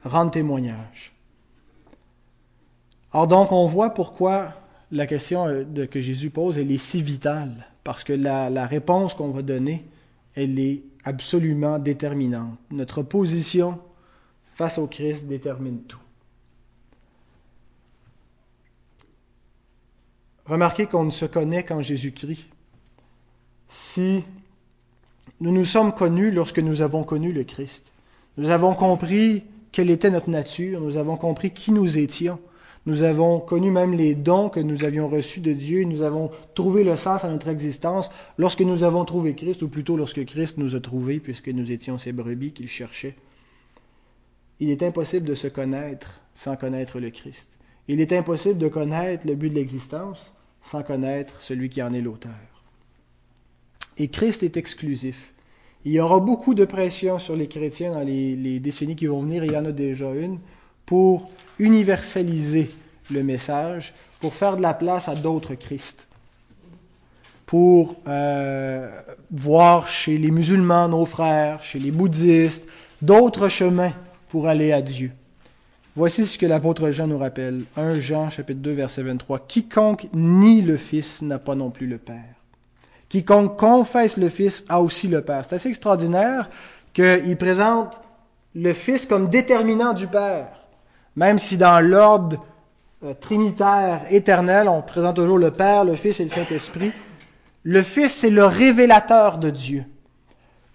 rendre 0.04 0.32
témoignage. 0.32 1.14
Alors 3.14 3.28
donc, 3.28 3.52
on 3.52 3.68
voit 3.68 3.94
pourquoi 3.94 4.56
la 4.92 5.06
question 5.06 5.64
de, 5.64 5.86
que 5.86 6.02
Jésus 6.02 6.30
pose, 6.30 6.58
elle 6.58 6.72
est 6.72 6.78
si 6.78 7.02
vitale, 7.02 7.68
parce 7.84 8.04
que 8.04 8.14
la, 8.14 8.50
la 8.50 8.66
réponse 8.66 9.14
qu'on 9.14 9.32
va 9.32 9.42
donner, 9.42 9.86
elle 10.36 10.60
est 10.60 10.84
absolument 11.04 11.80
déterminante. 11.80 12.58
Notre 12.72 13.04
position 13.04 13.80
face 14.54 14.78
au 14.78 14.88
Christ 14.88 15.28
détermine 15.28 15.82
tout. 15.84 16.00
Remarquez 20.46 20.88
qu'on 20.88 21.04
ne 21.04 21.12
se 21.12 21.26
connaît 21.26 21.64
qu'en 21.64 21.82
Jésus-Christ. 21.82 22.48
Si 23.68 24.24
nous 25.40 25.52
nous 25.52 25.66
sommes 25.66 25.94
connus 25.94 26.32
lorsque 26.32 26.60
nous 26.60 26.82
avons 26.82 27.04
connu 27.04 27.32
le 27.32 27.44
Christ, 27.44 27.94
nous 28.38 28.50
avons 28.50 28.74
compris 28.74 29.44
quelle 29.72 29.92
était 29.92 30.10
notre 30.10 30.30
nature, 30.30 30.82
nous 30.82 30.98
avons 30.98 31.18
compris 31.18 31.52
qui 31.52 31.72
nous 31.72 32.00
étions, 32.00 32.40
nous 32.90 33.04
avons 33.04 33.40
connu 33.40 33.70
même 33.70 33.94
les 33.94 34.16
dons 34.16 34.50
que 34.50 34.60
nous 34.60 34.84
avions 34.84 35.08
reçus 35.08 35.42
de 35.42 35.54
Dieu, 35.54 35.84
nous 35.84 36.02
avons 36.02 36.32
trouvé 36.56 36.84
le 36.84 36.96
sens 36.96 37.24
à 37.24 37.30
notre 37.30 37.48
existence 37.48 38.10
lorsque 38.40 38.62
nous 38.62 38.84
avons 38.84 39.06
trouvé 39.06 39.36
Christ, 39.36 39.62
ou 39.62 39.70
plutôt 39.70 39.96
lorsque 39.96 40.26
Christ 40.26 40.58
nous 40.58 40.76
a 40.76 40.80
trouvés, 40.80 41.20
puisque 41.20 41.50
nous 41.50 41.72
étions 41.72 42.00
ces 42.00 42.12
brebis 42.12 42.52
qu'il 42.52 42.68
cherchait. 42.68 43.16
Il 44.60 44.72
est 44.72 44.82
impossible 44.82 45.28
de 45.28 45.36
se 45.36 45.48
connaître 45.48 46.22
sans 46.34 46.56
connaître 46.56 47.00
le 47.00 47.12
Christ. 47.12 47.60
Il 47.88 48.02
est 48.02 48.12
impossible 48.12 48.58
de 48.58 48.68
connaître 48.68 49.28
le 49.28 49.36
but 49.36 49.50
de 49.50 49.56
l'existence 49.56 50.34
sans 50.64 50.82
connaître 50.82 51.44
celui 51.44 51.70
qui 51.70 51.84
en 51.84 51.94
est 51.94 52.02
l'auteur. 52.02 52.32
Et 53.98 54.08
Christ 54.08 54.42
est 54.42 54.58
exclusif. 54.58 55.36
Il 55.86 55.92
y 55.92 56.00
aura 56.00 56.20
beaucoup 56.20 56.56
de 56.56 56.66
pression 56.66 57.20
sur 57.20 57.36
les 57.36 57.48
chrétiens 57.48 57.94
dans 57.94 58.02
les, 58.02 58.36
les 58.36 58.60
décennies 58.60 58.96
qui 58.96 59.06
vont 59.06 59.22
venir, 59.22 59.44
il 59.44 59.52
y 59.52 59.58
en 59.58 59.66
a 59.66 59.72
déjà 59.72 60.12
une, 60.12 60.40
pour 60.90 61.30
universaliser 61.60 62.72
le 63.12 63.22
message, 63.22 63.94
pour 64.20 64.34
faire 64.34 64.58
de 64.58 64.64
la 64.64 64.74
place 64.74 65.08
à 65.08 65.14
d'autres 65.14 65.54
Christ, 65.54 66.08
pour 67.46 67.98
euh, 68.08 68.90
voir 69.30 69.88
chez 69.88 70.18
les 70.18 70.32
musulmans, 70.32 70.88
nos 70.88 71.06
frères, 71.06 71.62
chez 71.62 71.78
les 71.78 71.92
bouddhistes, 71.92 72.68
d'autres 73.04 73.50
chemins 73.50 73.94
pour 74.30 74.48
aller 74.48 74.72
à 74.72 74.82
Dieu. 74.82 75.12
Voici 75.96 76.26
ce 76.26 76.40
que 76.40 76.48
l'apôtre 76.48 76.90
Jean 76.90 77.06
nous 77.06 77.20
rappelle. 77.20 77.66
1 77.78 78.00
Jean 78.00 78.32
chapitre 78.32 78.62
2 78.62 78.72
verset 78.72 79.04
23. 79.04 79.46
Quiconque 79.48 80.08
nie 80.12 80.64
le 80.64 80.78
Fils 80.78 81.22
n'a 81.22 81.38
pas 81.38 81.54
non 81.54 81.70
plus 81.70 81.86
le 81.86 82.00
Père. 82.00 82.34
Quiconque 83.10 83.60
confesse 83.60 84.18
le 84.18 84.30
Fils 84.30 84.66
a 84.68 84.82
aussi 84.82 85.08
le 85.08 85.22
Père. 85.22 85.44
C'est 85.48 85.54
assez 85.54 85.70
extraordinaire 85.70 86.50
qu'il 86.94 87.38
présente 87.38 88.02
le 88.56 88.74
Fils 88.74 89.06
comme 89.06 89.30
déterminant 89.30 89.94
du 89.94 90.08
Père. 90.08 90.59
Même 91.20 91.38
si 91.38 91.58
dans 91.58 91.82
l'ordre 91.82 92.42
euh, 93.04 93.14
trinitaire 93.14 94.06
éternel, 94.10 94.70
on 94.70 94.82
présente 94.82 95.18
toujours 95.18 95.38
le 95.38 95.52
Père, 95.52 95.84
le 95.84 95.96
Fils 95.98 96.22
et 96.22 96.24
le 96.24 96.30
Saint-Esprit, 96.30 96.94
le 97.64 97.82
Fils 97.82 98.14
c'est 98.14 98.30
le 98.30 98.46
révélateur 98.46 99.38
de 99.38 99.50
Dieu. 99.50 99.84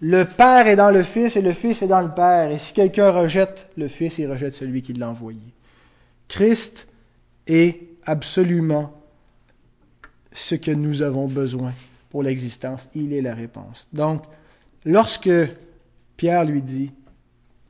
Le 0.01 0.27
Père 0.27 0.67
est 0.67 0.77
dans 0.77 0.91
le 0.91 1.03
Fils 1.03 1.37
et 1.37 1.41
le 1.41 1.55
Fils 1.55 1.81
est 1.81 1.87
dans 1.87 2.03
le 2.03 2.11
Père. 2.11 2.51
Et 2.51 2.59
si 2.59 2.75
quelqu'un 2.75 3.11
rejette 3.11 3.71
le 3.79 3.89
Fils, 3.89 4.19
il 4.19 4.31
rejette 4.31 4.53
celui 4.53 4.83
qui 4.83 4.93
l'a 4.93 5.09
envoyé. 5.09 5.41
Christ 6.29 6.89
est 7.47 7.81
absolument 8.05 8.93
ce 10.31 10.57
que 10.57 10.73
nous 10.73 11.01
avons 11.01 11.27
besoin 11.27 11.73
pour 12.11 12.23
l'existence. 12.23 12.91
Il 12.95 13.15
est 13.15 13.23
la 13.23 13.35
réponse. 13.35 13.89
Donc, 13.95 14.25
lorsque 14.85 15.31
Pierre 16.19 16.45
lui 16.45 16.61
dit, 16.61 16.93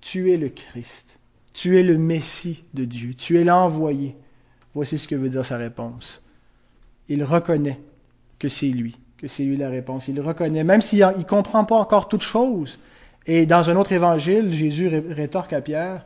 tu 0.01 0.33
es 0.33 0.37
le 0.37 0.49
Christ, 0.49 1.21
tu 1.55 1.79
es 1.79 1.83
le 1.83 1.97
Messie 1.97 2.63
de 2.75 2.85
Dieu. 2.85 3.15
Tu 3.15 3.39
es 3.39 3.45
l'envoyé. 3.45 4.17
Voici 4.75 4.99
ce 4.99 5.09
que 5.09 5.15
veut 5.15 5.31
dire 5.31 5.45
sa 5.45 5.57
réponse. 5.57 6.21
Il 7.09 7.23
reconnaît 7.25 7.81
que 8.39 8.49
c'est 8.49 8.67
lui, 8.67 8.99
que 9.17 9.29
c'est 9.29 9.45
lui 9.45 9.57
la 9.57 9.71
réponse. 9.71 10.09
Il 10.09 10.21
reconnaît, 10.21 10.65
même 10.65 10.83
s'il 10.83 10.99
ne 10.99 11.23
comprend 11.23 11.65
pas 11.65 11.77
encore 11.77 12.09
toute 12.09 12.23
chose. 12.23 12.79
Et 13.27 13.47
dans 13.47 13.71
un 13.71 13.77
autre 13.77 13.93
évangile, 13.93 14.53
Jésus 14.53 14.89
rétorque 14.89 15.53
à 15.53 15.61
Pierre 15.61 16.05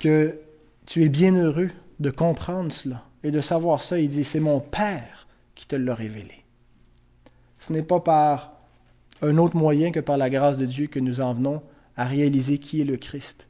que 0.00 0.38
tu 0.86 1.04
es 1.04 1.08
bien 1.08 1.36
heureux 1.36 1.70
de 2.00 2.10
comprendre 2.10 2.72
cela 2.72 3.04
et 3.22 3.30
de 3.30 3.40
savoir 3.40 3.82
ça. 3.82 4.00
Il 4.00 4.08
dit, 4.08 4.24
c'est 4.24 4.40
mon 4.40 4.58
Père 4.58 5.28
qui 5.54 5.66
te 5.66 5.76
l'a 5.76 5.94
révélé. 5.94 6.44
Ce 7.58 7.72
n'est 7.72 7.82
pas 7.82 8.00
par 8.00 8.54
un 9.20 9.36
autre 9.36 9.56
moyen 9.56 9.92
que 9.92 10.00
par 10.00 10.16
la 10.16 10.30
grâce 10.30 10.56
de 10.56 10.66
Dieu 10.66 10.86
que 10.86 10.98
nous 10.98 11.20
en 11.20 11.34
venons 11.34 11.62
à 11.96 12.04
réaliser 12.04 12.58
qui 12.58 12.80
est 12.80 12.84
le 12.84 12.96
Christ. 12.96 13.48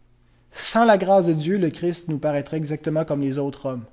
Sans 0.53 0.85
la 0.85 0.99
grâce 0.99 1.27
de 1.27 1.33
Dieu, 1.33 1.57
le 1.57 1.71
Christ 1.71 2.09
nous 2.09 2.19
paraîtrait 2.19 2.59
exactement 2.59 3.05
comme 3.05 3.23
les 3.23 3.39
autres 3.39 3.67
hommes. 3.67 3.85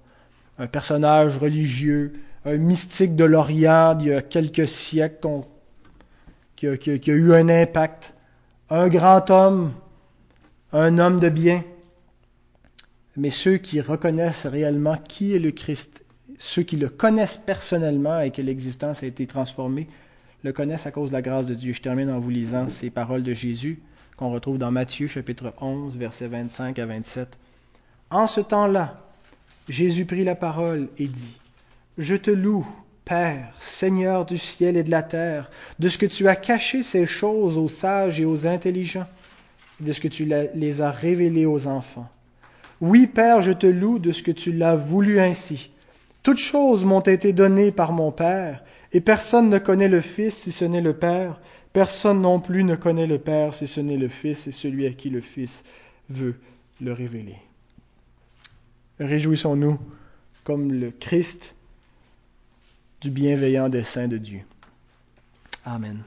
Un 0.58 0.68
personnage 0.68 1.38
religieux, 1.38 2.14
un 2.46 2.58
mystique 2.58 3.16
de 3.16 3.24
l'Orient 3.24 3.96
d'il 3.96 4.10
y 4.10 4.14
a 4.14 4.22
quelques 4.22 4.68
siècles 4.68 5.42
qui, 6.56 6.68
a, 6.68 6.78
qui, 6.78 6.92
a, 6.92 7.14
eu 7.14 7.34
un 7.34 7.48
impact. 7.48 8.14
Un 8.70 8.88
grand 8.90 9.30
homme, 9.32 9.72
un 10.74 11.00
homme 11.00 11.20
de 11.20 11.30
bien. 11.30 11.64
Mais 13.16 13.32
ceux 13.32 13.58
qui 13.58 13.82
reconnaissent 13.82 14.46
réellement 14.46 14.98
qui 14.98 15.36
est 15.36 15.40
le 15.40 15.52
Christ, 15.52 16.06
ceux 16.38 16.64
qui 16.64 16.76
le 16.76 16.90
connaissent 16.90 17.38
personnellement 17.38 18.20
et 18.20 18.32
que 18.32 18.42
l'existence 18.42 19.02
a 19.02 19.08
été 19.08 19.26
transformée, 19.28 19.88
le 20.44 20.54
connaissent 20.54 20.86
à 20.86 20.92
cause 20.92 21.10
de 21.10 21.16
la 21.16 21.22
grâce 21.22 21.48
de 21.48 21.56
Dieu. 21.56 21.74
Je 21.74 21.82
termine 21.82 22.10
en 22.10 22.20
vous 22.20 22.30
lisant 22.30 22.70
ces 22.70 22.90
paroles 22.90 23.24
de 23.24 23.34
Jésus 23.34 23.82
qu'on 24.20 24.32
retrouve 24.32 24.58
dans 24.58 24.70
Matthieu 24.70 25.08
chapitre 25.08 25.54
11, 25.62 25.96
versets 25.96 26.28
25 26.28 26.78
à 26.78 26.86
27. 26.86 27.38
En 28.10 28.28
ce 28.28 28.42
temps-là, 28.42 28.98
Jésus 29.70 30.04
prit 30.04 30.26
la 30.26 30.36
parole 30.36 30.90
et 30.98 31.08
dit, 31.08 31.38
Je 31.98 32.18
te 32.18 32.30
loue, 32.30 32.68
Père, 33.06 33.54
Seigneur 33.62 34.26
du 34.26 34.38
ciel 34.38 34.76
et 34.76 34.84
de 34.84 34.92
la 34.92 35.04
terre, 35.04 35.50
de 35.80 35.88
ce 35.88 35.98
que 35.98 36.06
tu 36.06 36.28
as 36.28 36.36
caché 36.36 36.84
ces 36.84 37.06
choses 37.06 37.58
aux 37.58 37.70
sages 37.70 38.20
et 38.20 38.26
aux 38.26 38.46
intelligents, 38.46 39.08
et 39.80 39.86
de 39.86 39.94
ce 39.94 40.02
que 40.02 40.10
tu 40.10 40.30
les 40.54 40.82
as 40.82 40.92
révélées 40.92 41.46
aux 41.46 41.68
enfants. 41.68 42.10
Oui, 42.82 43.08
Père, 43.08 43.42
je 43.42 43.54
te 43.54 43.68
loue 43.68 44.00
de 44.00 44.12
ce 44.12 44.22
que 44.22 44.32
tu 44.32 44.52
l'as 44.52 44.76
voulu 44.76 45.22
ainsi. 45.22 45.72
Toutes 46.24 46.40
choses 46.40 46.84
m'ont 46.84 47.00
été 47.00 47.32
données 47.32 47.72
par 47.72 47.94
mon 47.94 48.12
Père, 48.12 48.66
et 48.92 49.00
personne 49.00 49.50
ne 49.50 49.60
connaît 49.60 49.88
le 49.88 50.02
Fils 50.02 50.34
si 50.34 50.52
ce 50.52 50.66
n'est 50.66 50.82
le 50.82 50.94
Père, 50.94 51.40
Personne 51.74 52.22
non 52.22 52.40
plus 52.40 52.64
ne 52.64 52.76
connaît 52.76 53.08
le 53.08 53.20
Père 53.20 53.54
si 53.54 53.68
ce 53.68 53.80
n'est 53.80 53.98
le 53.98 54.08
Fils 54.08 54.48
et 54.48 54.52
celui 54.52 54.88
à 54.88 54.92
qui 54.92 55.10
le 55.10 55.22
Fils 55.22 55.64
veut 56.10 56.36
le 56.82 56.94
révéler. 56.94 57.38
Réjouissons-nous 59.00 59.80
comme 60.44 60.74
le 60.74 60.92
Christ 60.92 61.56
du 63.02 63.12
bienveillant 63.12 63.70
dessein 63.70 64.08
de 64.08 64.18
Dieu. 64.18 64.42
Amen. 65.64 66.04